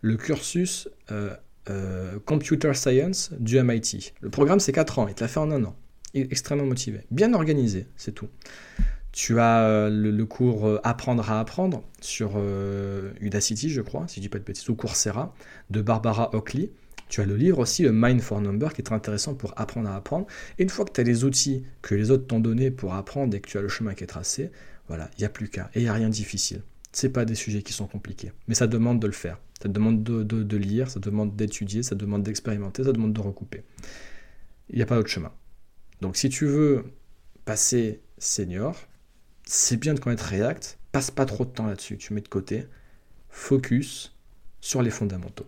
le 0.00 0.16
cursus 0.16 0.88
euh, 1.10 1.34
euh, 1.70 2.18
Computer 2.24 2.74
Science 2.74 3.30
du 3.38 3.60
MIT. 3.62 4.12
Le 4.20 4.30
programme, 4.30 4.60
c'est 4.60 4.72
4 4.72 4.98
ans, 4.98 5.08
il 5.08 5.14
te 5.14 5.22
l'a 5.22 5.28
fait 5.28 5.40
en 5.40 5.50
un 5.50 5.64
an 5.64 5.76
extrêmement 6.14 6.66
motivé. 6.66 7.00
Bien 7.10 7.34
organisé, 7.34 7.88
c'est 7.96 8.12
tout. 8.12 8.28
Tu 9.10 9.40
as 9.40 9.62
euh, 9.62 9.90
le, 9.90 10.26
cours 10.26 10.66
euh, 10.68 10.80
Apprendre 10.84 11.28
à 11.28 11.40
apprendre 11.40 11.82
sur 12.00 12.40
Udacity, 13.20 13.68
je 13.68 13.80
crois, 13.80 14.06
si 14.06 14.16
je 14.16 14.20
dis 14.20 14.28
pas 14.28 14.38
de 14.38 14.44
bêtises, 14.44 14.68
ou 14.68 14.76
Coursera, 14.76 15.34
de 15.70 15.82
Barbara 15.82 16.34
Oakley. 16.34 16.70
Tu 17.08 17.20
as 17.20 17.26
le 17.26 17.36
livre 17.36 17.58
aussi, 17.58 17.82
le 17.82 17.92
Mind 17.92 18.20
for 18.20 18.40
Number, 18.40 18.72
qui 18.72 18.80
est 18.80 18.84
très 18.84 18.94
intéressant 18.94 19.34
pour 19.34 19.52
apprendre 19.56 19.88
à 19.88 19.96
apprendre. 19.96 20.26
Et 20.58 20.62
une 20.62 20.68
fois 20.68 20.84
que 20.84 20.92
tu 20.92 21.00
as 21.00 21.04
les 21.04 21.24
outils 21.24 21.64
que 21.82 21.94
les 21.94 22.10
autres 22.10 22.26
t'ont 22.26 22.40
donnés 22.40 22.70
pour 22.70 22.94
apprendre 22.94 23.34
et 23.34 23.40
que 23.40 23.48
tu 23.48 23.58
as 23.58 23.62
le 23.62 23.68
chemin 23.68 23.94
qui 23.94 24.04
est 24.04 24.08
tracé, 24.08 24.50
voilà, 24.88 25.10
il 25.16 25.20
n'y 25.20 25.26
a 25.26 25.30
plus 25.30 25.48
qu'à. 25.48 25.70
Et 25.74 25.80
il 25.80 25.82
n'y 25.82 25.88
a 25.88 25.92
rien 25.92 26.08
de 26.08 26.14
difficile. 26.14 26.62
Ce 26.94 27.08
pas 27.08 27.24
des 27.24 27.34
sujets 27.34 27.62
qui 27.62 27.72
sont 27.72 27.88
compliqués. 27.88 28.32
Mais 28.46 28.54
ça 28.54 28.68
demande 28.68 29.00
de 29.00 29.06
le 29.06 29.12
faire. 29.12 29.40
Ça 29.60 29.68
demande 29.68 30.04
de, 30.04 30.22
de 30.22 30.56
lire, 30.56 30.88
ça 30.88 31.00
demande 31.00 31.34
d'étudier, 31.34 31.82
ça 31.82 31.96
demande 31.96 32.22
d'expérimenter, 32.22 32.84
ça 32.84 32.92
demande 32.92 33.12
de 33.12 33.20
recouper. 33.20 33.64
Il 34.70 34.76
n'y 34.76 34.82
a 34.82 34.86
pas 34.86 34.96
d'autre 34.96 35.08
chemin. 35.08 35.32
Donc 36.00 36.16
si 36.16 36.28
tu 36.28 36.46
veux 36.46 36.84
passer 37.44 38.00
senior, 38.18 38.78
c'est 39.44 39.76
bien 39.76 39.94
de 39.94 40.00
connaître 40.00 40.24
React, 40.24 40.78
passe 40.92 41.10
pas 41.10 41.26
trop 41.26 41.44
de 41.44 41.50
temps 41.50 41.66
là-dessus, 41.66 41.98
tu 41.98 42.14
mets 42.14 42.20
de 42.20 42.28
côté, 42.28 42.66
focus 43.28 44.16
sur 44.60 44.80
les 44.80 44.90
fondamentaux. 44.90 45.46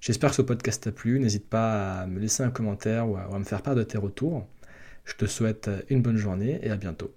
J'espère 0.00 0.30
que 0.30 0.36
ce 0.36 0.42
podcast 0.42 0.84
t'a 0.84 0.92
plu. 0.92 1.18
N'hésite 1.18 1.48
pas 1.48 2.02
à 2.02 2.06
me 2.06 2.20
laisser 2.20 2.44
un 2.44 2.50
commentaire 2.50 3.08
ou 3.08 3.16
à 3.16 3.38
me 3.38 3.44
faire 3.44 3.62
part 3.62 3.74
de 3.74 3.82
tes 3.82 3.98
retours. 3.98 4.46
Je 5.04 5.14
te 5.14 5.26
souhaite 5.26 5.68
une 5.88 6.02
bonne 6.02 6.16
journée 6.16 6.60
et 6.62 6.70
à 6.70 6.76
bientôt. 6.76 7.12